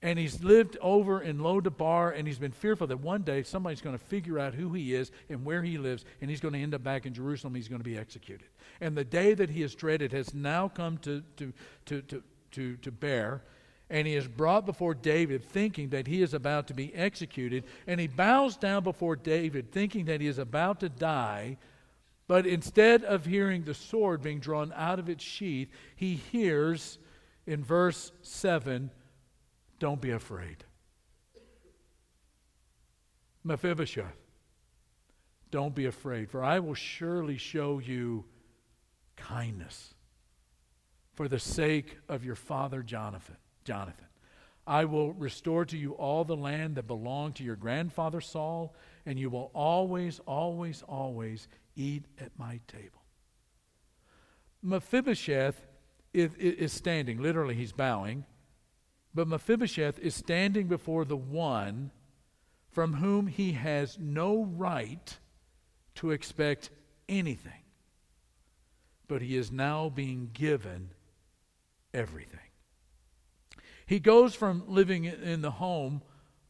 And 0.03 0.19
he's 0.19 0.43
lived 0.43 0.77
over 0.81 1.19
in 1.19 1.39
Lo 1.39 1.59
Debar, 1.59 2.11
and 2.11 2.27
he's 2.27 2.37
been 2.37 2.51
fearful 2.51 2.85
that 2.85 2.99
one 2.99 3.23
day 3.23 3.41
somebody's 3.41 3.81
going 3.81 3.97
to 3.97 4.03
figure 4.03 4.37
out 4.37 4.53
who 4.53 4.73
he 4.73 4.93
is 4.93 5.09
and 5.29 5.43
where 5.43 5.63
he 5.63 5.79
lives, 5.79 6.05
and 6.21 6.29
he's 6.29 6.41
going 6.41 6.53
to 6.53 6.59
end 6.59 6.75
up 6.75 6.83
back 6.83 7.07
in 7.07 7.13
Jerusalem. 7.15 7.55
He's 7.55 7.67
going 7.67 7.79
to 7.79 7.89
be 7.89 7.97
executed. 7.97 8.47
And 8.79 8.95
the 8.95 9.03
day 9.03 9.33
that 9.33 9.49
he 9.49 9.61
has 9.61 9.73
dreaded 9.73 10.11
has 10.11 10.35
now 10.35 10.67
come 10.67 10.99
to, 10.99 11.23
to, 11.37 11.53
to, 11.87 12.01
to, 12.03 12.23
to, 12.51 12.77
to 12.77 12.91
bear. 12.91 13.41
And 13.89 14.07
he 14.07 14.15
is 14.15 14.27
brought 14.27 14.65
before 14.65 14.93
David 14.93 15.43
thinking 15.43 15.89
that 15.89 16.07
he 16.07 16.21
is 16.21 16.33
about 16.33 16.67
to 16.67 16.73
be 16.73 16.93
executed. 16.95 17.65
And 17.85 17.99
he 17.99 18.07
bows 18.07 18.57
down 18.57 18.83
before 18.83 19.15
David 19.15 19.71
thinking 19.71 20.05
that 20.05 20.21
he 20.21 20.27
is 20.27 20.39
about 20.39 20.79
to 20.79 20.89
die 20.89 21.57
but 22.27 22.47
instead 22.47 23.03
of 23.03 23.25
hearing 23.25 23.63
the 23.63 23.73
sword 23.73 24.21
being 24.21 24.39
drawn 24.39 24.73
out 24.75 24.99
of 24.99 25.09
its 25.09 25.23
sheath, 25.23 25.69
he 25.95 26.15
hears 26.15 26.97
in 27.45 27.63
verse 27.63 28.11
7 28.23 28.89
Don't 29.79 30.01
be 30.01 30.11
afraid. 30.11 30.63
Mephibosheth, 33.43 34.17
don't 35.51 35.75
be 35.75 35.85
afraid, 35.85 36.31
for 36.31 36.43
I 36.43 36.59
will 36.59 36.73
surely 36.73 37.37
show 37.37 37.77
you 37.77 38.25
kindness 39.15 39.93
for 41.13 41.27
the 41.27 41.37
sake 41.37 41.95
of 42.09 42.25
your 42.25 42.35
father 42.35 42.81
Jonathan. 42.81 43.37
Jonathan. 43.65 44.05
I 44.67 44.85
will 44.85 45.13
restore 45.13 45.65
to 45.65 45.77
you 45.77 45.91
all 45.93 46.23
the 46.23 46.35
land 46.35 46.75
that 46.75 46.87
belonged 46.87 47.35
to 47.35 47.43
your 47.43 47.55
grandfather 47.55 48.21
Saul, 48.21 48.73
and 49.05 49.19
you 49.19 49.29
will 49.29 49.51
always, 49.53 50.19
always, 50.25 50.81
always 50.87 51.47
eat 51.75 52.05
at 52.19 52.31
my 52.37 52.59
table. 52.67 53.03
Mephibosheth 54.63 55.67
is, 56.13 56.33
is, 56.35 56.73
standing, 56.73 57.21
literally, 57.21 57.53
he's 57.53 57.73
bowing, 57.73 58.25
but 59.13 59.27
Mephibosheth 59.27 59.99
is 59.99 60.15
standing 60.15 60.67
before 60.67 61.05
the 61.05 61.17
one 61.17 61.91
from 62.71 62.93
whom 62.93 63.27
he 63.27 63.51
has 63.53 63.99
no 63.99 64.43
right 64.43 65.17
to 65.95 66.11
expect 66.11 66.71
anything. 67.07 67.51
But 69.07 69.21
he 69.21 69.37
is 69.37 69.51
now 69.51 69.89
being 69.89 70.31
given 70.33 70.89
everything. 71.93 72.39
He 73.85 73.99
goes 73.99 74.33
from 74.33 74.63
living 74.67 75.05
in 75.05 75.41
the 75.41 75.51
home 75.51 76.01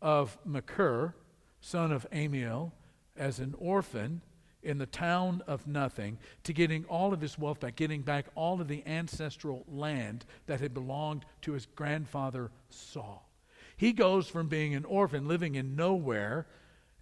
of 0.02 0.38
Machir, 0.46 1.16
son 1.60 1.92
of 1.92 2.08
Amiel, 2.12 2.74
as 3.18 3.40
an 3.40 3.56
orphan 3.58 4.22
in 4.64 4.78
the 4.78 4.86
town 4.86 5.44
of 5.46 5.68
nothing 5.68 6.18
to 6.44 6.54
getting 6.54 6.86
all 6.86 7.14
of 7.14 7.22
his 7.22 7.38
wealth 7.38 7.60
back, 7.60 7.76
getting 7.76 8.02
back 8.02 8.26
all 8.36 8.60
of 8.60 8.68
the 8.68 8.84
ancestral 8.88 9.64
land 9.68 10.26
that 10.48 10.60
had 10.60 10.74
belonged 10.74 11.26
to 11.42 11.54
his 11.54 11.66
grandfather 11.66 12.52
Saul. 12.70 13.30
He 13.78 13.92
goes 13.92 14.28
from 14.28 14.48
being 14.48 14.74
an 14.74 14.86
orphan, 14.86 15.28
living 15.28 15.56
in 15.56 15.76
nowhere, 15.76 16.48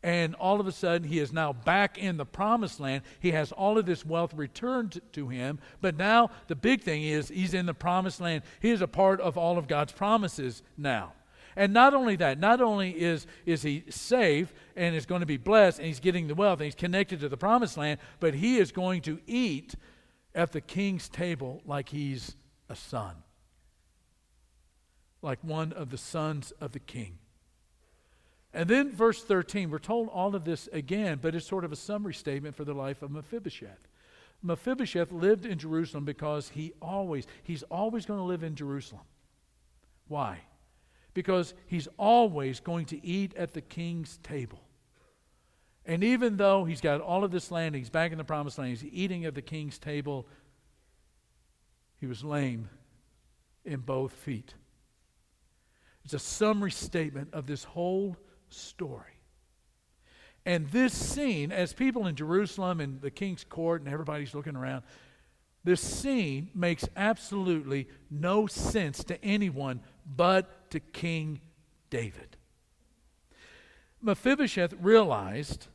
and 0.04 0.36
all 0.36 0.60
of 0.60 0.68
a 0.68 0.72
sudden 0.72 1.08
he 1.08 1.20
is 1.20 1.32
now 1.32 1.54
back 1.54 1.98
in 1.98 2.18
the 2.18 2.26
promised 2.26 2.80
land. 2.80 3.04
He 3.22 3.32
has 3.32 3.54
all 3.54 3.78
of 3.78 3.86
this 3.86 4.06
wealth 4.06 4.34
returned 4.34 5.00
to 5.14 5.30
him, 5.30 5.60
but 5.80 5.98
now 5.98 6.30
the 6.48 6.56
big 6.56 6.82
thing 6.82 7.04
is 7.04 7.30
he's 7.30 7.54
in 7.54 7.66
the 7.66 7.74
promised 7.74 8.20
land. 8.20 8.44
He 8.60 8.70
is 8.70 8.82
a 8.82 8.88
part 8.88 9.22
of 9.22 9.38
all 9.38 9.58
of 9.58 9.68
God's 9.68 9.94
promises 9.94 10.62
now. 10.78 11.14
And 11.56 11.72
not 11.72 11.94
only 11.94 12.16
that, 12.18 12.40
not 12.40 12.62
only 12.62 12.92
is, 12.92 13.28
is 13.46 13.62
he 13.62 13.84
safe 13.90 14.54
and 14.76 14.96
is 14.96 15.06
going 15.06 15.22
to 15.22 15.28
be 15.28 15.38
blessed 15.38 15.80
and 15.80 15.88
he's 15.88 16.00
getting 16.00 16.28
the 16.28 16.36
wealth 16.36 16.60
and 16.60 16.66
he's 16.66 16.76
connected 16.76 17.20
to 17.22 17.30
the 17.30 17.38
promised 17.38 17.78
land, 17.78 18.00
but 18.20 18.34
he 18.34 18.58
is 18.58 18.72
going 18.72 19.02
to 19.04 19.20
eat 19.26 19.76
at 20.36 20.52
the 20.52 20.62
king's 20.62 21.08
table 21.08 21.62
like 21.66 21.90
he's 21.90 22.36
a 22.70 22.76
son, 22.76 23.16
like 25.22 25.40
one 25.44 25.72
of 25.74 25.92
the 25.92 25.98
sons 25.98 26.52
of 26.60 26.72
the 26.72 26.80
king. 26.80 27.20
And 28.54 28.70
then, 28.70 28.92
verse 28.92 29.24
13, 29.24 29.70
we're 29.70 29.80
told 29.80 30.10
all 30.10 30.36
of 30.36 30.46
this 30.46 30.70
again, 30.72 31.20
but 31.22 31.34
it's 31.34 31.48
sort 31.48 31.66
of 31.66 31.72
a 31.72 31.76
summary 31.76 32.14
statement 32.14 32.56
for 32.56 32.64
the 32.64 32.74
life 32.74 33.02
of 33.02 33.10
Mephibosheth. 33.10 33.88
Mephibosheth 34.44 35.12
lived 35.12 35.46
in 35.46 35.58
Jerusalem 35.58 36.06
because 36.06 36.50
he 36.50 36.74
always, 36.82 37.26
he's 37.44 37.64
always 37.64 38.06
going 38.06 38.20
to 38.20 38.26
live 38.26 38.44
in 38.44 38.56
Jerusalem. 38.56 39.04
Why? 40.08 40.42
because 41.14 41.54
he's 41.68 41.88
always 41.98 42.60
going 42.60 42.86
to 42.86 43.06
eat 43.06 43.36
at 43.36 43.54
the 43.54 43.62
king's 43.62 44.18
table. 44.18 44.62
And 45.86 46.04
even 46.04 46.38
though 46.38 46.66
he's 46.66 46.82
got 46.82 47.02
all 47.02 47.24
of 47.24 47.32
this 47.32 47.52
land, 47.52 47.76
he's 47.76 47.90
back 47.90 48.12
in 48.12 48.18
the 48.18 48.24
promised 48.24 48.58
land, 48.58 48.70
he's 48.70 48.86
eating 48.86 49.26
at 49.26 49.36
the 49.36 49.42
king's 49.42 49.78
table, 49.78 50.28
he 52.00 52.08
was 52.08 52.24
lame 52.24 52.70
in 53.66 53.82
both 53.82 54.14
feet. 54.14 54.54
It's 56.04 56.14
a 56.14 56.20
summary 56.20 56.72
statement 56.72 57.30
of 57.34 57.48
this 57.48 57.64
whole 57.64 58.18
story. 58.56 59.20
And 60.46 60.68
this 60.70 60.94
scene, 60.94 61.52
as 61.52 61.74
people 61.74 62.08
in 62.08 62.16
Jerusalem 62.16 62.82
and 62.82 63.02
the 63.02 63.12
king's 63.12 63.44
court 63.44 63.82
and 63.82 63.92
everybody's 63.92 64.34
looking 64.34 64.56
around, 64.56 64.84
this 65.64 65.80
scene 65.80 66.50
makes 66.54 66.88
absolutely 66.98 67.88
no 68.12 68.48
sense 68.48 69.04
to 69.06 69.24
anyone 69.24 69.80
but 70.06 70.70
to 70.72 70.82
King 70.82 71.40
David. 71.90 72.36
Mephibosheth 74.02 74.74
realized 74.82 75.68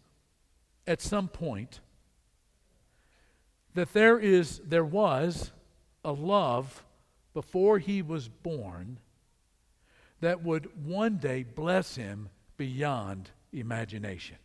at 0.86 1.00
some 1.00 1.28
point 1.28 1.80
that 3.74 3.94
there 3.94 4.18
is 4.18 4.60
there 4.64 4.84
was 4.84 5.52
a 6.04 6.12
love 6.12 6.84
before 7.32 7.78
he 7.78 8.02
was 8.02 8.28
born 8.28 8.98
that 10.20 10.42
would 10.42 10.68
one 10.84 11.16
day 11.16 11.42
bless 11.42 11.94
him 11.94 12.28
beyond 12.58 13.30
imagination. 13.52 14.36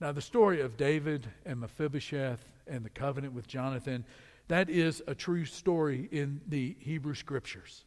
Now, 0.00 0.12
the 0.12 0.22
story 0.22 0.62
of 0.62 0.76
David 0.76 1.28
and 1.44 1.60
Mephibosheth 1.60 2.42
and 2.66 2.84
the 2.84 2.90
covenant 2.90 3.34
with 3.34 3.46
Jonathan, 3.46 4.04
that 4.48 4.70
is 4.70 5.02
a 5.06 5.14
true 5.14 5.44
story 5.44 6.08
in 6.10 6.40
the 6.48 6.76
Hebrew 6.80 7.14
Scriptures. 7.14 7.84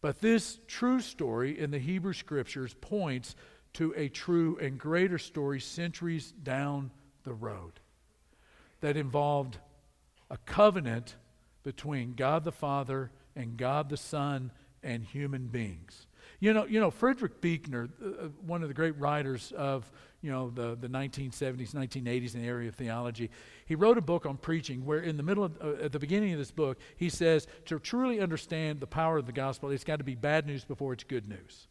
But 0.00 0.20
this 0.20 0.58
true 0.66 1.00
story 1.00 1.58
in 1.58 1.70
the 1.70 1.78
Hebrew 1.78 2.12
Scriptures 2.12 2.74
points 2.80 3.36
to 3.74 3.94
a 3.96 4.08
true 4.08 4.58
and 4.60 4.78
greater 4.78 5.18
story 5.18 5.60
centuries 5.60 6.32
down 6.42 6.90
the 7.24 7.32
road 7.32 7.80
that 8.80 8.96
involved 8.96 9.58
a 10.30 10.36
covenant 10.38 11.16
between 11.62 12.14
God 12.14 12.44
the 12.44 12.52
Father 12.52 13.10
and 13.34 13.56
God 13.56 13.88
the 13.88 13.96
Son 13.96 14.50
and 14.82 15.04
human 15.04 15.46
beings. 15.46 16.07
You 16.40 16.52
know, 16.52 16.66
you 16.66 16.78
know 16.78 16.90
Frederick 16.90 17.40
Buechner, 17.40 17.88
uh, 18.00 18.06
uh, 18.06 18.28
one 18.46 18.62
of 18.62 18.68
the 18.68 18.74
great 18.74 18.98
writers 18.98 19.52
of 19.56 19.90
you 20.22 20.30
know 20.30 20.50
the, 20.50 20.76
the 20.80 20.88
1970s, 20.88 21.74
1980s 21.74 22.34
in 22.34 22.42
the 22.42 22.46
area 22.46 22.68
of 22.68 22.76
theology, 22.76 23.30
he 23.66 23.74
wrote 23.74 23.98
a 23.98 24.02
book 24.02 24.24
on 24.24 24.36
preaching 24.36 24.84
where 24.84 25.00
in 25.00 25.16
the 25.16 25.22
middle 25.22 25.44
of, 25.44 25.56
uh, 25.60 25.82
at 25.82 25.92
the 25.92 25.98
beginning 25.98 26.32
of 26.32 26.38
this 26.38 26.50
book, 26.50 26.78
he 26.96 27.08
says 27.08 27.46
to 27.66 27.78
truly 27.80 28.20
understand 28.20 28.80
the 28.80 28.86
power 28.86 29.18
of 29.18 29.26
the 29.26 29.32
gospel, 29.32 29.70
it's 29.70 29.84
got 29.84 29.96
to 29.96 30.04
be 30.04 30.14
bad 30.14 30.46
news 30.46 30.64
before 30.64 30.92
it's 30.92 31.04
good 31.04 31.28
news. 31.28 31.66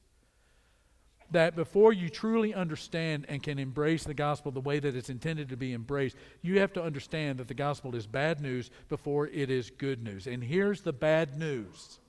That 1.31 1.57
before 1.57 1.91
you 1.91 2.09
truly 2.09 2.53
understand 2.53 3.25
and 3.27 3.43
can 3.43 3.59
embrace 3.59 4.05
the 4.05 4.13
gospel 4.13 4.51
the 4.51 4.61
way 4.61 4.79
that 4.79 4.95
it's 4.95 5.09
intended 5.09 5.49
to 5.49 5.57
be 5.57 5.73
embraced, 5.73 6.15
you 6.41 6.59
have 6.59 6.71
to 6.73 6.83
understand 6.83 7.39
that 7.39 7.49
the 7.49 7.53
gospel 7.53 7.95
is 7.95 8.07
bad 8.07 8.39
news 8.39 8.69
before 8.87 9.27
it 9.27 9.49
is 9.49 9.69
good 9.69 10.01
news. 10.01 10.27
And 10.27 10.41
here's 10.41 10.81
the 10.81 10.93
bad 10.93 11.37
news 11.37 11.99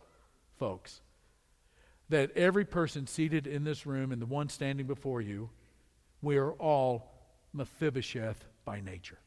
folks, 0.57 1.01
that 2.09 2.31
every 2.37 2.65
person 2.65 3.07
seated 3.07 3.47
in 3.47 3.65
this 3.65 3.87
room 3.87 4.13
and 4.13 4.21
the 4.21 4.27
one 4.27 4.49
standing 4.49 4.87
before 4.87 5.21
you, 5.21 5.51
we 6.23 6.37
are 6.37 6.53
all 6.53 7.13
Mephibosheth 7.53 8.45
by 8.65 8.81
nature. 8.81 9.19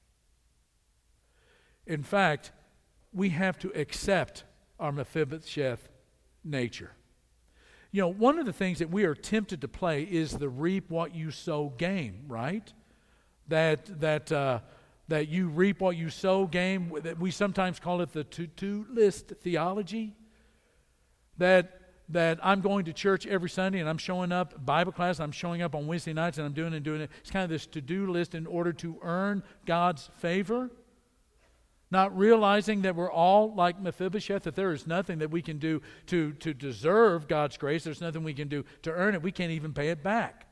In 1.86 2.04
fact, 2.04 2.52
we 3.14 3.30
have 3.30 3.58
to 3.60 3.70
accept 3.70 4.44
our 4.80 4.92
Mephibosheth 4.92 5.90
nature. 6.44 6.92
You 7.92 8.02
know, 8.02 8.08
one 8.08 8.40
of 8.40 8.46
the 8.46 8.54
things 8.54 8.80
that 8.80 8.90
we 8.90 9.04
are 9.04 9.16
tempted 9.16 9.62
to 9.62 9.68
play 9.68 10.04
is 10.04 10.32
the 10.32 10.50
reap 10.50 10.90
what 10.90 11.14
you 11.14 11.30
sow 11.30 11.74
game, 11.78 12.24
right? 12.28 12.72
That 13.50 14.00
that 14.00 14.32
uh, 14.32 14.60
that 15.10 15.28
you 15.28 15.50
reap 15.50 15.82
what 15.82 15.98
you 15.98 16.10
sow 16.10 16.46
game. 16.46 16.94
That 17.04 17.20
we 17.20 17.32
sometimes 17.32 17.80
call 17.80 18.02
it 18.02 18.14
the 18.14 18.24
to-do 18.24 18.86
list 18.90 19.34
theology 19.42 20.16
that 21.42 21.81
that 22.12 22.40
I'm 22.44 22.62
going 22.62 22.86
to 22.86 22.94
church 22.94 23.26
every 23.26 23.50
Sunday 23.50 23.80
and 23.80 23.90
I'm 23.90 23.98
showing 23.98 24.32
up 24.32 24.66
Bible 24.66 24.92
class, 24.92 25.20
I'm 25.20 25.32
showing 25.32 25.62
up 25.62 25.76
on 25.76 25.88
Wednesday 25.88 26.14
nights 26.14 26.38
and 26.38 26.46
I'm 26.46 26.54
doing 26.54 26.74
and 26.74 26.84
doing 26.84 27.02
it. 27.02 27.10
It's 27.22 27.32
kind 27.32 27.44
of 27.44 27.50
this 27.50 27.66
to-do 27.68 28.12
list 28.12 28.36
in 28.36 28.48
order 28.48 28.74
to 28.74 28.98
earn 29.02 29.44
God's 29.66 30.10
favor. 30.18 30.70
Not 31.90 32.18
realizing 32.18 32.84
that 32.84 32.96
we're 32.96 33.12
all 33.12 33.54
like 33.54 33.82
Mephibosheth, 33.82 34.44
that 34.44 34.56
there 34.56 34.72
is 34.72 34.88
nothing 34.88 35.20
that 35.20 35.30
we 35.30 35.42
can 35.42 35.58
do 35.58 35.82
to, 36.08 36.32
to 36.34 36.54
deserve 36.54 37.28
God's 37.28 37.58
grace. 37.58 37.84
There's 37.84 38.00
nothing 38.00 38.24
we 38.24 38.34
can 38.34 38.48
do 38.48 38.64
to 38.84 38.92
earn 38.92 39.14
it. 39.14 39.22
We 39.22 39.32
can't 39.32 39.52
even 39.52 39.74
pay 39.74 39.90
it 39.90 40.02
back. 40.02 40.48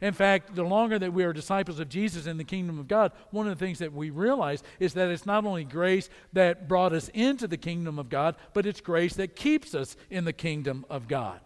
In 0.00 0.12
fact, 0.12 0.54
the 0.54 0.62
longer 0.62 0.98
that 0.98 1.12
we 1.12 1.24
are 1.24 1.32
disciples 1.32 1.80
of 1.80 1.88
Jesus 1.88 2.26
in 2.26 2.36
the 2.36 2.44
kingdom 2.44 2.78
of 2.78 2.86
God, 2.86 3.12
one 3.30 3.48
of 3.48 3.58
the 3.58 3.64
things 3.64 3.80
that 3.80 3.92
we 3.92 4.10
realize 4.10 4.62
is 4.78 4.94
that 4.94 5.10
it's 5.10 5.26
not 5.26 5.44
only 5.44 5.64
grace 5.64 6.08
that 6.32 6.68
brought 6.68 6.92
us 6.92 7.10
into 7.14 7.48
the 7.48 7.56
kingdom 7.56 7.98
of 7.98 8.08
God, 8.08 8.36
but 8.54 8.66
it's 8.66 8.80
grace 8.80 9.14
that 9.16 9.34
keeps 9.34 9.74
us 9.74 9.96
in 10.08 10.24
the 10.24 10.32
kingdom 10.32 10.84
of 10.88 11.08
God. 11.08 11.40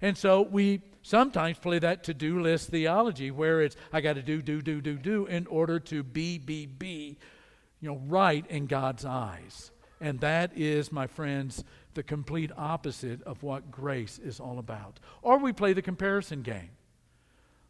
And 0.00 0.16
so 0.16 0.42
we 0.42 0.82
sometimes 1.02 1.58
play 1.58 1.80
that 1.80 2.04
to 2.04 2.14
do 2.14 2.40
list 2.40 2.68
theology 2.68 3.32
where 3.32 3.62
it's, 3.62 3.74
I 3.92 4.00
got 4.00 4.14
to 4.14 4.22
do, 4.22 4.42
do, 4.42 4.62
do, 4.62 4.80
do, 4.80 4.96
do 4.96 5.26
in 5.26 5.46
order 5.48 5.80
to 5.80 6.04
be, 6.04 6.38
be, 6.38 6.66
be, 6.66 7.18
you 7.80 7.88
know, 7.88 8.00
right 8.06 8.46
in 8.48 8.66
God's 8.66 9.04
eyes. 9.04 9.72
And 10.00 10.20
that 10.20 10.56
is, 10.56 10.92
my 10.92 11.08
friends, 11.08 11.64
the 11.94 12.04
complete 12.04 12.52
opposite 12.56 13.22
of 13.24 13.42
what 13.42 13.72
grace 13.72 14.20
is 14.20 14.38
all 14.38 14.60
about. 14.60 15.00
Or 15.20 15.38
we 15.38 15.52
play 15.52 15.72
the 15.72 15.82
comparison 15.82 16.42
game 16.42 16.70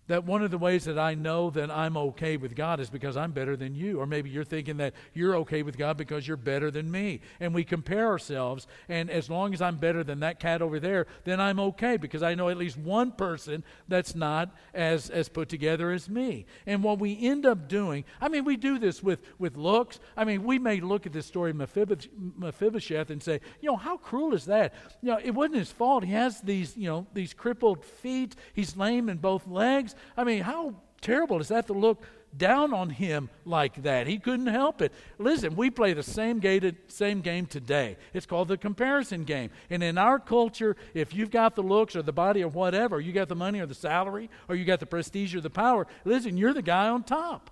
that 0.09 0.25
one 0.25 0.43
of 0.43 0.51
the 0.51 0.59
ways 0.59 0.85
that 0.85 0.99
I 0.99 1.15
know 1.15 1.51
that 1.51 1.71
I'm 1.71 1.97
okay 1.97 2.37
with 2.37 2.57
God 2.57 2.81
is 2.81 2.91
because 2.91 3.17
I'm 3.17 3.33
better 3.33 3.57
than 3.57 3.75
you. 3.75 4.01
Or 4.01 4.07
maybe 4.07 4.31
you're 4.31 4.45
thinking 4.45 4.79
that 4.79 4.95
you're 5.15 5.37
okay 5.37 5.63
with 5.63 5.79
God 5.79 5.97
because 5.97 6.27
you're 6.27 6.37
better 6.37 6.71
than 6.71 6.91
me. 6.91 7.21
And 7.41 7.55
we 7.55 7.65
compare 7.65 8.09
ourselves, 8.09 8.67
and 8.89 9.11
as 9.11 9.31
long 9.31 9.55
as 9.55 9.63
I'm 9.63 9.77
better 9.77 10.03
than 10.03 10.21
that 10.21 10.41
cat 10.41 10.63
over 10.63 10.81
there, 10.81 11.07
then 11.25 11.41
I'm 11.41 11.61
okay 11.61 11.97
because 11.97 12.23
I 12.23 12.35
know 12.35 12.49
at 12.49 12.57
least 12.57 12.77
one 12.77 13.13
person 13.13 13.63
that's 13.87 14.15
not 14.15 14.55
as, 14.75 15.11
as 15.11 15.29
put 15.29 15.49
together 15.49 15.91
as 15.91 16.09
me. 16.09 16.47
And 16.67 16.83
what 16.83 16.99
we 16.99 17.19
end 17.21 17.47
up 17.47 17.69
doing, 17.69 18.05
I 18.21 18.29
mean, 18.29 18.45
we 18.45 18.57
do 18.57 18.79
this 18.79 19.03
with, 19.03 19.23
with 19.39 19.57
looks. 19.57 20.01
I 20.17 20.25
mean, 20.25 20.43
we 20.43 20.59
may 20.59 20.81
look 20.81 21.07
at 21.07 21.13
this 21.13 21.27
story 21.27 21.51
of 21.51 21.57
Mephibosheth 21.57 23.11
and 23.11 23.23
say, 23.23 23.41
you 23.61 23.71
know, 23.71 23.77
how 23.77 23.99
cruel 23.99 24.35
is 24.35 24.47
that? 24.47 24.75
You 25.03 25.11
know, 25.11 25.21
it 25.23 25.33
wasn't 25.33 25.57
his 25.57 25.71
fault. 25.71 26.05
He 26.05 26.13
has 26.13 26.41
these, 26.41 26.77
you 26.77 26.89
know, 26.89 27.07
these 27.13 27.35
crippled 27.35 27.85
feet. 27.85 28.37
He's 28.55 28.77
lame 28.77 29.09
in 29.09 29.19
both 29.19 29.47
legs. 29.47 29.95
I 30.17 30.25
mean, 30.25 30.43
how 30.43 30.75
terrible 31.01 31.41
is 31.41 31.49
that 31.49 31.67
to 31.69 31.73
look 31.73 32.03
down 32.37 32.75
on 32.75 32.91
him 32.91 33.31
like 33.45 33.83
that? 33.83 34.07
He 34.07 34.19
couldn't 34.19 34.47
help 34.47 34.83
it. 34.83 34.93
Listen, 35.19 35.57
we 35.57 35.71
play 35.71 35.93
the 35.93 36.03
same 36.03 36.39
game, 36.41 36.77
same 36.89 37.21
game 37.21 37.47
today. 37.47 37.97
It's 38.13 38.27
called 38.27 38.49
the 38.49 38.57
comparison 38.57 39.25
game. 39.25 39.51
And 39.71 39.83
in 39.83 39.99
our 39.99 40.19
culture, 40.19 40.77
if 40.95 41.15
you've 41.15 41.31
got 41.31 41.55
the 41.55 41.63
looks 41.63 41.97
or 41.97 42.03
the 42.03 42.13
body 42.13 42.43
or 42.43 42.49
whatever, 42.49 43.01
you 43.01 43.13
got 43.13 43.29
the 43.29 43.37
money 43.37 43.61
or 43.61 43.67
the 43.67 43.75
salary, 43.75 44.31
or 44.49 44.55
you 44.55 44.65
got 44.65 44.81
the 44.81 44.87
prestige 44.87 45.35
or 45.35 45.41
the 45.41 45.51
power, 45.51 45.87
listen, 46.05 46.37
you're 46.37 46.55
the 46.55 46.63
guy 46.63 46.89
on 46.89 47.03
top. 47.03 47.51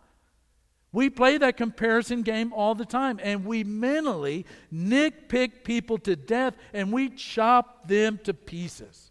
We 0.92 1.11
play 1.11 1.37
that 1.37 1.59
comparison 1.59 2.22
game 2.22 2.54
all 2.54 2.74
the 2.74 2.87
time, 2.87 3.20
and 3.22 3.44
we 3.44 3.64
mentally 3.64 4.46
nitpick 4.72 5.62
people 5.62 5.98
to 5.98 6.16
death 6.16 6.56
and 6.72 6.90
we 6.90 7.11
chop 7.11 7.87
them 7.87 8.18
to 8.24 8.32
pieces. 8.32 9.06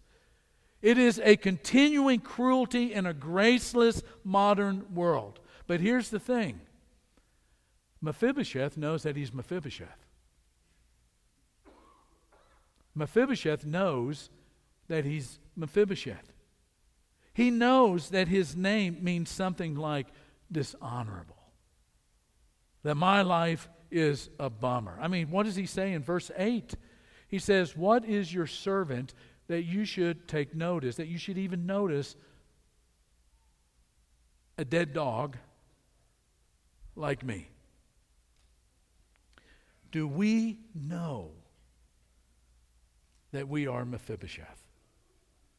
It 0.81 0.97
is 0.97 1.19
a 1.23 1.35
continuing 1.35 2.19
cruelty 2.19 2.93
in 2.93 3.05
a 3.05 3.13
graceless 3.13 4.03
modern 4.23 4.93
world. 4.93 5.39
But 5.67 5.79
here's 5.79 6.09
the 6.09 6.19
thing 6.19 6.61
Mephibosheth 8.01 8.77
knows 8.77 9.03
that 9.03 9.15
he's 9.15 9.33
Mephibosheth. 9.33 10.05
Mephibosheth 12.93 13.65
knows 13.65 14.29
that 14.87 15.05
he's 15.05 15.39
Mephibosheth. 15.55 16.31
He 17.33 17.51
knows 17.51 18.11
that 18.11 18.29
his 18.29 18.55
name 18.55 18.99
means 19.01 19.29
something 19.29 19.75
like 19.75 20.07
dishonorable, 20.49 21.51
that 22.83 22.95
my 22.95 23.23
life 23.23 23.67
is 23.91 24.29
a 24.39 24.49
bummer. 24.49 24.97
I 25.01 25.09
mean, 25.09 25.29
what 25.29 25.43
does 25.43 25.55
he 25.55 25.65
say 25.65 25.91
in 25.91 26.01
verse 26.01 26.31
8? 26.37 26.75
He 27.27 27.39
says, 27.39 27.75
What 27.75 28.05
is 28.05 28.33
your 28.33 28.47
servant 28.47 29.13
that 29.47 29.63
you 29.63 29.85
should 29.85 30.27
take 30.27 30.55
notice, 30.55 30.95
that 30.95 31.07
you 31.07 31.17
should 31.17 31.37
even 31.37 31.65
notice 31.65 32.15
a 34.57 34.65
dead 34.65 34.93
dog 34.93 35.37
like 36.95 37.23
me. 37.23 37.49
Do 39.91 40.07
we 40.07 40.59
know 40.73 41.31
that 43.31 43.47
we 43.47 43.67
are 43.67 43.85
Mephibosheth 43.85 44.63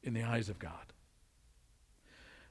in 0.03 0.15
the 0.15 0.23
eyes 0.23 0.49
of 0.49 0.59
God? 0.59 0.93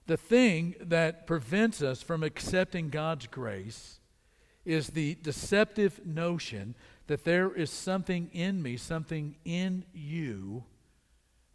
The 0.08 0.17
thing 0.17 0.76
that 0.80 1.26
prevents 1.26 1.82
us 1.82 2.02
from 2.02 2.24
accepting 2.24 2.89
God's 2.89 3.28
grace 3.28 4.00
is 4.63 4.89
the 4.89 5.15
deceptive 5.15 6.06
notion 6.06 6.76
that 7.08 7.24
there 7.24 7.54
is 7.54 7.69
something 7.69 8.30
in 8.34 8.62
me, 8.62 8.78
something 8.78 9.36
in 9.45 9.84
you 9.93 10.63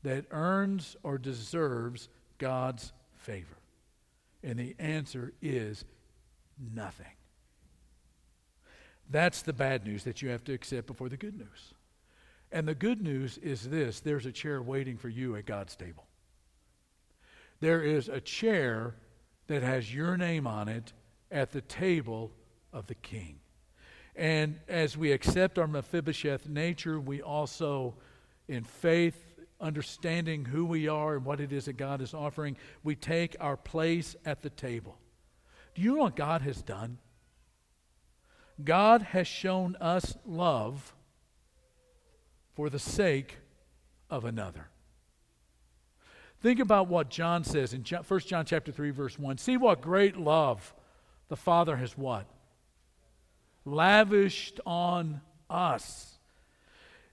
that 0.02 0.26
earns 0.30 0.96
or 1.02 1.18
deserves 1.18 2.08
God's 2.38 2.92
favor? 3.16 3.56
And 4.42 4.58
the 4.58 4.74
answer 4.78 5.32
is 5.42 5.84
nothing. 6.74 7.06
That's 9.10 9.42
the 9.42 9.52
bad 9.52 9.84
news 9.84 10.04
that 10.04 10.22
you 10.22 10.28
have 10.28 10.44
to 10.44 10.52
accept 10.52 10.86
before 10.86 11.08
the 11.08 11.16
good 11.16 11.36
news. 11.36 11.74
And 12.52 12.66
the 12.66 12.74
good 12.74 13.02
news 13.02 13.38
is 13.38 13.68
this 13.68 14.00
there's 14.00 14.26
a 14.26 14.32
chair 14.32 14.62
waiting 14.62 14.96
for 14.96 15.08
you 15.08 15.36
at 15.36 15.46
God's 15.46 15.76
table. 15.76 16.06
There 17.60 17.82
is 17.82 18.08
a 18.08 18.20
chair 18.20 18.94
that 19.48 19.62
has 19.62 19.92
your 19.92 20.16
name 20.16 20.46
on 20.46 20.68
it 20.68 20.92
at 21.30 21.50
the 21.50 21.60
table 21.60 22.32
of 22.72 22.86
the 22.86 22.94
king. 22.94 23.40
And 24.16 24.58
as 24.68 24.96
we 24.96 25.12
accept 25.12 25.58
our 25.58 25.66
Mephibosheth 25.66 26.48
nature, 26.48 27.00
we 27.00 27.22
also, 27.22 27.94
in 28.48 28.64
faith, 28.64 29.29
understanding 29.60 30.44
who 30.44 30.64
we 30.64 30.88
are 30.88 31.16
and 31.16 31.24
what 31.24 31.40
it 31.40 31.52
is 31.52 31.66
that 31.66 31.74
God 31.74 32.00
is 32.00 32.14
offering, 32.14 32.56
we 32.82 32.94
take 32.94 33.36
our 33.40 33.56
place 33.56 34.16
at 34.24 34.42
the 34.42 34.50
table. 34.50 34.98
Do 35.74 35.82
you 35.82 35.96
know 35.96 36.02
what 36.02 36.16
God 36.16 36.42
has 36.42 36.62
done? 36.62 36.98
God 38.62 39.02
has 39.02 39.26
shown 39.26 39.76
us 39.76 40.16
love 40.26 40.94
for 42.54 42.68
the 42.68 42.78
sake 42.78 43.38
of 44.10 44.24
another. 44.24 44.68
Think 46.40 46.58
about 46.58 46.88
what 46.88 47.10
John 47.10 47.44
says 47.44 47.74
in 47.74 47.84
1 47.84 48.20
John 48.20 48.44
chapter 48.46 48.72
3 48.72 48.90
verse 48.90 49.18
1. 49.18 49.38
See 49.38 49.56
what 49.56 49.80
great 49.80 50.16
love 50.16 50.74
the 51.28 51.36
Father 51.36 51.76
has 51.76 51.96
what? 51.96 52.26
Lavished 53.64 54.58
on 54.64 55.20
us. 55.48 56.18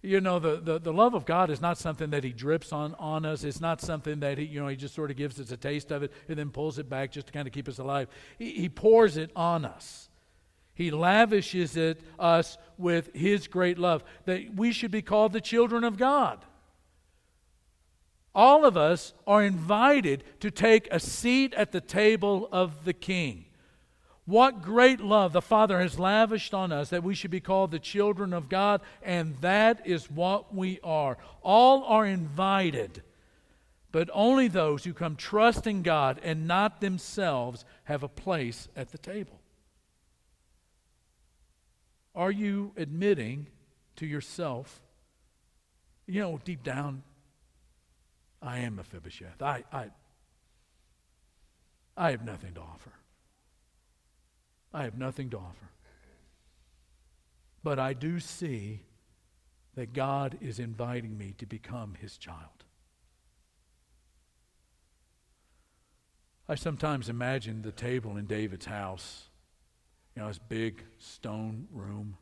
You 0.01 0.21
know, 0.21 0.37
the, 0.37 0.57
the, 0.57 0.79
the 0.79 0.93
love 0.93 1.15
of 1.15 1.25
God 1.25 1.49
is 1.49 1.59
not 1.59 1.77
something 1.77 2.11
that 2.11 2.23
He 2.23 2.31
drips 2.31 2.71
on, 2.71 2.93
on 2.99 3.25
us. 3.25 3.43
It's 3.43 3.59
not 3.59 3.81
something 3.81 4.19
that 4.19 4.37
He, 4.37 4.45
you 4.45 4.59
know, 4.59 4.67
He 4.67 4.75
just 4.75 4.93
sort 4.93 5.09
of 5.09 5.17
gives 5.17 5.39
us 5.39 5.51
a 5.51 5.57
taste 5.57 5.91
of 5.91 6.03
it 6.03 6.11
and 6.27 6.37
then 6.37 6.51
pulls 6.51 6.77
it 6.77 6.87
back 6.87 7.11
just 7.11 7.27
to 7.27 7.33
kind 7.33 7.47
of 7.47 7.53
keep 7.53 7.67
us 7.67 7.79
alive. 7.79 8.07
He, 8.37 8.51
he 8.51 8.69
pours 8.69 9.17
it 9.17 9.31
on 9.35 9.65
us. 9.65 10.09
He 10.75 10.91
lavishes 10.91 11.75
it 11.75 12.01
us 12.19 12.59
with 12.77 13.13
His 13.15 13.47
great 13.47 13.79
love. 13.79 14.03
That 14.25 14.55
we 14.55 14.71
should 14.71 14.91
be 14.91 15.01
called 15.01 15.33
the 15.33 15.41
children 15.41 15.83
of 15.83 15.97
God. 15.97 16.45
All 18.35 18.65
of 18.65 18.77
us 18.77 19.15
are 19.25 19.43
invited 19.43 20.23
to 20.41 20.51
take 20.51 20.87
a 20.91 20.99
seat 20.99 21.55
at 21.55 21.71
the 21.71 21.81
table 21.81 22.47
of 22.51 22.85
the 22.85 22.93
King. 22.93 23.46
What 24.27 24.61
great 24.61 24.99
love 24.99 25.31
the 25.31 25.41
Father 25.41 25.79
has 25.79 25.97
lavished 25.97 26.53
on 26.53 26.73
us 26.73 26.89
that 26.89 27.01
we 27.01 27.15
should 27.15 27.31
be 27.31 27.39
called 27.39 27.71
the 27.71 27.79
children 27.79 28.33
of 28.33 28.49
God, 28.49 28.81
and 29.01 29.37
that 29.37 29.87
is 29.87 30.11
what 30.11 30.53
we 30.53 30.81
are. 30.83 31.17
All 31.41 31.85
are 31.85 32.05
invited, 32.05 33.03
but 33.93 34.09
only 34.11 34.49
those 34.49 34.83
who 34.83 34.93
come 34.93 35.15
trusting 35.15 35.81
God 35.81 36.19
and 36.23 36.45
not 36.45 36.81
themselves 36.81 37.63
have 37.85 38.03
a 38.03 38.09
place 38.09 38.67
at 38.75 38.91
the 38.91 38.97
table. 38.97 39.39
Are 42.13 42.31
you 42.31 42.73
admitting 42.75 43.47
to 43.95 44.05
yourself, 44.05 44.81
you 46.05 46.19
know, 46.19 46.41
deep 46.43 46.63
down, 46.63 47.03
I 48.41 48.59
am 48.59 48.75
Mephibosheth. 48.75 49.41
I, 49.41 49.63
I, 49.71 49.85
I 51.95 52.11
have 52.11 52.25
nothing 52.25 52.55
to 52.55 52.59
offer. 52.59 52.91
I 54.73 54.83
have 54.83 54.97
nothing 54.97 55.29
to 55.31 55.37
offer. 55.37 55.69
But 57.63 57.79
I 57.79 57.93
do 57.93 58.19
see 58.19 58.81
that 59.75 59.93
God 59.93 60.37
is 60.41 60.59
inviting 60.59 61.17
me 61.17 61.33
to 61.37 61.45
become 61.45 61.95
his 61.99 62.17
child. 62.17 62.63
I 66.49 66.55
sometimes 66.55 67.09
imagine 67.09 67.61
the 67.61 67.71
table 67.71 68.17
in 68.17 68.25
David's 68.25 68.65
house. 68.65 69.25
You 70.15 70.21
know, 70.21 70.29
this 70.29 70.39
big 70.39 70.83
stone 70.97 71.67
room, 71.71 72.17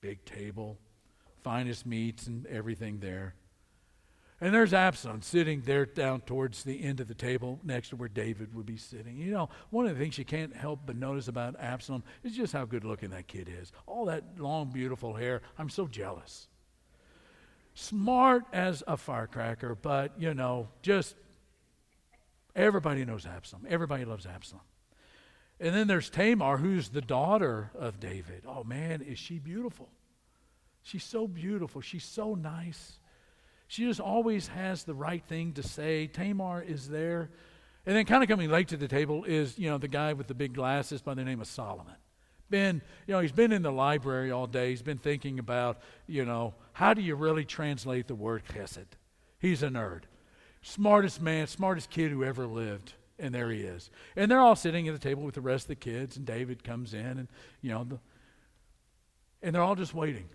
big 0.00 0.24
table, 0.24 0.78
finest 1.42 1.84
meats 1.86 2.26
and 2.26 2.46
everything 2.46 3.00
there. 3.00 3.34
And 4.42 4.54
there's 4.54 4.72
Absalom 4.72 5.20
sitting 5.20 5.60
there 5.60 5.84
down 5.84 6.22
towards 6.22 6.64
the 6.64 6.82
end 6.82 7.00
of 7.00 7.08
the 7.08 7.14
table 7.14 7.60
next 7.62 7.90
to 7.90 7.96
where 7.96 8.08
David 8.08 8.54
would 8.54 8.64
be 8.64 8.78
sitting. 8.78 9.18
You 9.18 9.32
know, 9.32 9.50
one 9.68 9.86
of 9.86 9.92
the 9.92 10.02
things 10.02 10.16
you 10.16 10.24
can't 10.24 10.56
help 10.56 10.80
but 10.86 10.96
notice 10.96 11.28
about 11.28 11.56
Absalom 11.60 12.02
is 12.24 12.34
just 12.34 12.54
how 12.54 12.64
good 12.64 12.84
looking 12.84 13.10
that 13.10 13.26
kid 13.26 13.50
is. 13.60 13.70
All 13.86 14.06
that 14.06 14.24
long, 14.38 14.70
beautiful 14.70 15.14
hair. 15.14 15.42
I'm 15.58 15.68
so 15.68 15.86
jealous. 15.86 16.48
Smart 17.74 18.44
as 18.52 18.82
a 18.86 18.96
firecracker, 18.96 19.74
but, 19.74 20.12
you 20.18 20.32
know, 20.32 20.68
just 20.80 21.16
everybody 22.56 23.04
knows 23.04 23.26
Absalom. 23.26 23.66
Everybody 23.68 24.06
loves 24.06 24.24
Absalom. 24.24 24.62
And 25.60 25.74
then 25.74 25.86
there's 25.86 26.08
Tamar, 26.08 26.56
who's 26.56 26.88
the 26.88 27.02
daughter 27.02 27.70
of 27.74 28.00
David. 28.00 28.44
Oh, 28.46 28.64
man, 28.64 29.02
is 29.02 29.18
she 29.18 29.38
beautiful? 29.38 29.90
She's 30.82 31.04
so 31.04 31.28
beautiful. 31.28 31.82
She's 31.82 32.04
so 32.04 32.34
nice. 32.34 32.98
She 33.70 33.84
just 33.84 34.00
always 34.00 34.48
has 34.48 34.82
the 34.82 34.94
right 34.94 35.22
thing 35.24 35.52
to 35.52 35.62
say. 35.62 36.08
Tamar 36.08 36.60
is 36.60 36.88
there. 36.88 37.30
And 37.86 37.94
then 37.94 38.04
kind 38.04 38.20
of 38.20 38.28
coming 38.28 38.50
late 38.50 38.66
to 38.68 38.76
the 38.76 38.88
table 38.88 39.22
is, 39.22 39.60
you 39.60 39.70
know, 39.70 39.78
the 39.78 39.86
guy 39.86 40.12
with 40.12 40.26
the 40.26 40.34
big 40.34 40.54
glasses 40.54 41.00
by 41.02 41.14
the 41.14 41.22
name 41.22 41.40
of 41.40 41.46
Solomon. 41.46 41.94
Been, 42.50 42.82
you 43.06 43.14
know, 43.14 43.20
he's 43.20 43.30
been 43.30 43.52
in 43.52 43.62
the 43.62 43.70
library 43.70 44.32
all 44.32 44.48
day. 44.48 44.70
He's 44.70 44.82
been 44.82 44.98
thinking 44.98 45.38
about, 45.38 45.78
you 46.08 46.24
know, 46.24 46.54
how 46.72 46.94
do 46.94 47.00
you 47.00 47.14
really 47.14 47.44
translate 47.44 48.08
the 48.08 48.16
word 48.16 48.42
chesed? 48.52 48.86
He's 49.38 49.62
a 49.62 49.68
nerd. 49.68 50.02
Smartest 50.62 51.22
man, 51.22 51.46
smartest 51.46 51.90
kid 51.90 52.10
who 52.10 52.24
ever 52.24 52.48
lived. 52.48 52.94
And 53.20 53.32
there 53.32 53.52
he 53.52 53.60
is. 53.60 53.88
And 54.16 54.28
they're 54.28 54.40
all 54.40 54.56
sitting 54.56 54.88
at 54.88 54.94
the 54.94 55.08
table 55.08 55.22
with 55.22 55.36
the 55.36 55.40
rest 55.40 55.66
of 55.66 55.68
the 55.68 55.76
kids, 55.76 56.16
and 56.16 56.26
David 56.26 56.64
comes 56.64 56.92
in, 56.92 57.06
and, 57.06 57.28
you 57.62 57.70
know, 57.70 57.84
the, 57.84 58.00
and 59.44 59.54
they're 59.54 59.62
all 59.62 59.76
just 59.76 59.94
waiting. 59.94 60.28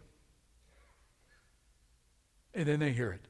And 2.55 2.65
then 2.65 2.79
they 2.79 2.93
hear 2.93 3.11
it. 3.11 3.27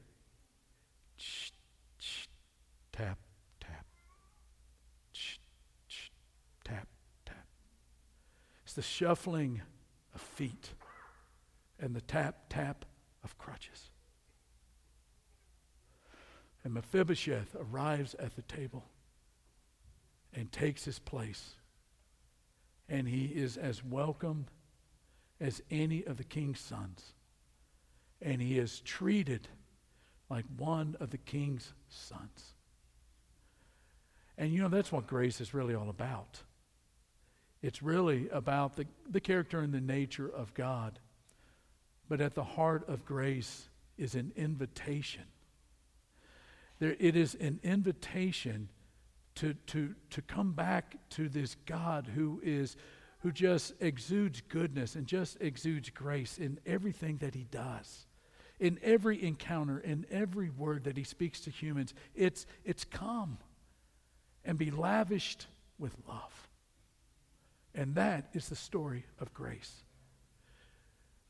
tap, 2.92 3.18
tap. 3.60 3.84
tap, 6.64 6.86
tap. 7.26 7.46
It's 8.64 8.74
the 8.74 8.82
shuffling 8.82 9.62
of 10.14 10.20
feet 10.20 10.74
and 11.80 11.94
the 11.94 12.00
tap, 12.00 12.44
tap 12.48 12.84
of 13.24 13.36
crutches. 13.36 13.90
And 16.62 16.72
Mephibosheth 16.72 17.56
arrives 17.58 18.14
at 18.20 18.36
the 18.36 18.42
table 18.42 18.84
and 20.32 20.52
takes 20.52 20.84
his 20.84 21.00
place. 21.00 21.56
And 22.88 23.08
he 23.08 23.24
is 23.24 23.56
as 23.56 23.84
welcome 23.84 24.46
as 25.40 25.60
any 25.68 26.04
of 26.04 26.16
the 26.16 26.24
king's 26.24 26.60
sons 26.60 27.15
and 28.20 28.40
he 28.40 28.58
is 28.58 28.80
treated 28.80 29.48
like 30.28 30.44
one 30.56 30.96
of 31.00 31.10
the 31.10 31.18
king's 31.18 31.72
sons. 31.88 32.54
And 34.38 34.52
you 34.52 34.60
know, 34.60 34.68
that's 34.68 34.92
what 34.92 35.06
grace 35.06 35.40
is 35.40 35.54
really 35.54 35.74
all 35.74 35.88
about. 35.88 36.40
It's 37.62 37.82
really 37.82 38.28
about 38.30 38.76
the, 38.76 38.86
the 39.08 39.20
character 39.20 39.60
and 39.60 39.72
the 39.72 39.80
nature 39.80 40.28
of 40.28 40.52
God. 40.54 40.98
But 42.08 42.20
at 42.20 42.34
the 42.34 42.44
heart 42.44 42.88
of 42.88 43.04
grace 43.04 43.68
is 43.96 44.14
an 44.14 44.32
invitation. 44.36 45.24
There, 46.78 46.96
it 47.00 47.16
is 47.16 47.34
an 47.34 47.60
invitation 47.62 48.68
to, 49.36 49.54
to, 49.68 49.94
to 50.10 50.22
come 50.22 50.52
back 50.52 50.96
to 51.10 51.28
this 51.28 51.56
God 51.66 52.10
who 52.14 52.40
is 52.44 52.76
who 53.20 53.32
just 53.32 53.72
exudes 53.80 54.40
goodness 54.40 54.94
and 54.94 55.06
just 55.06 55.36
exudes 55.40 55.90
grace 55.90 56.38
in 56.38 56.60
everything 56.64 57.16
that 57.16 57.34
he 57.34 57.44
does. 57.50 58.05
In 58.58 58.78
every 58.82 59.22
encounter, 59.22 59.78
in 59.78 60.06
every 60.10 60.50
word 60.50 60.84
that 60.84 60.96
he 60.96 61.04
speaks 61.04 61.40
to 61.40 61.50
humans, 61.50 61.92
it's, 62.14 62.46
it's 62.64 62.84
come 62.84 63.38
and 64.44 64.56
be 64.56 64.70
lavished 64.70 65.46
with 65.78 65.94
love. 66.08 66.48
And 67.74 67.94
that 67.96 68.28
is 68.32 68.48
the 68.48 68.56
story 68.56 69.04
of 69.20 69.34
grace. 69.34 69.82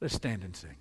Let's 0.00 0.14
stand 0.14 0.44
and 0.44 0.54
sing. 0.54 0.76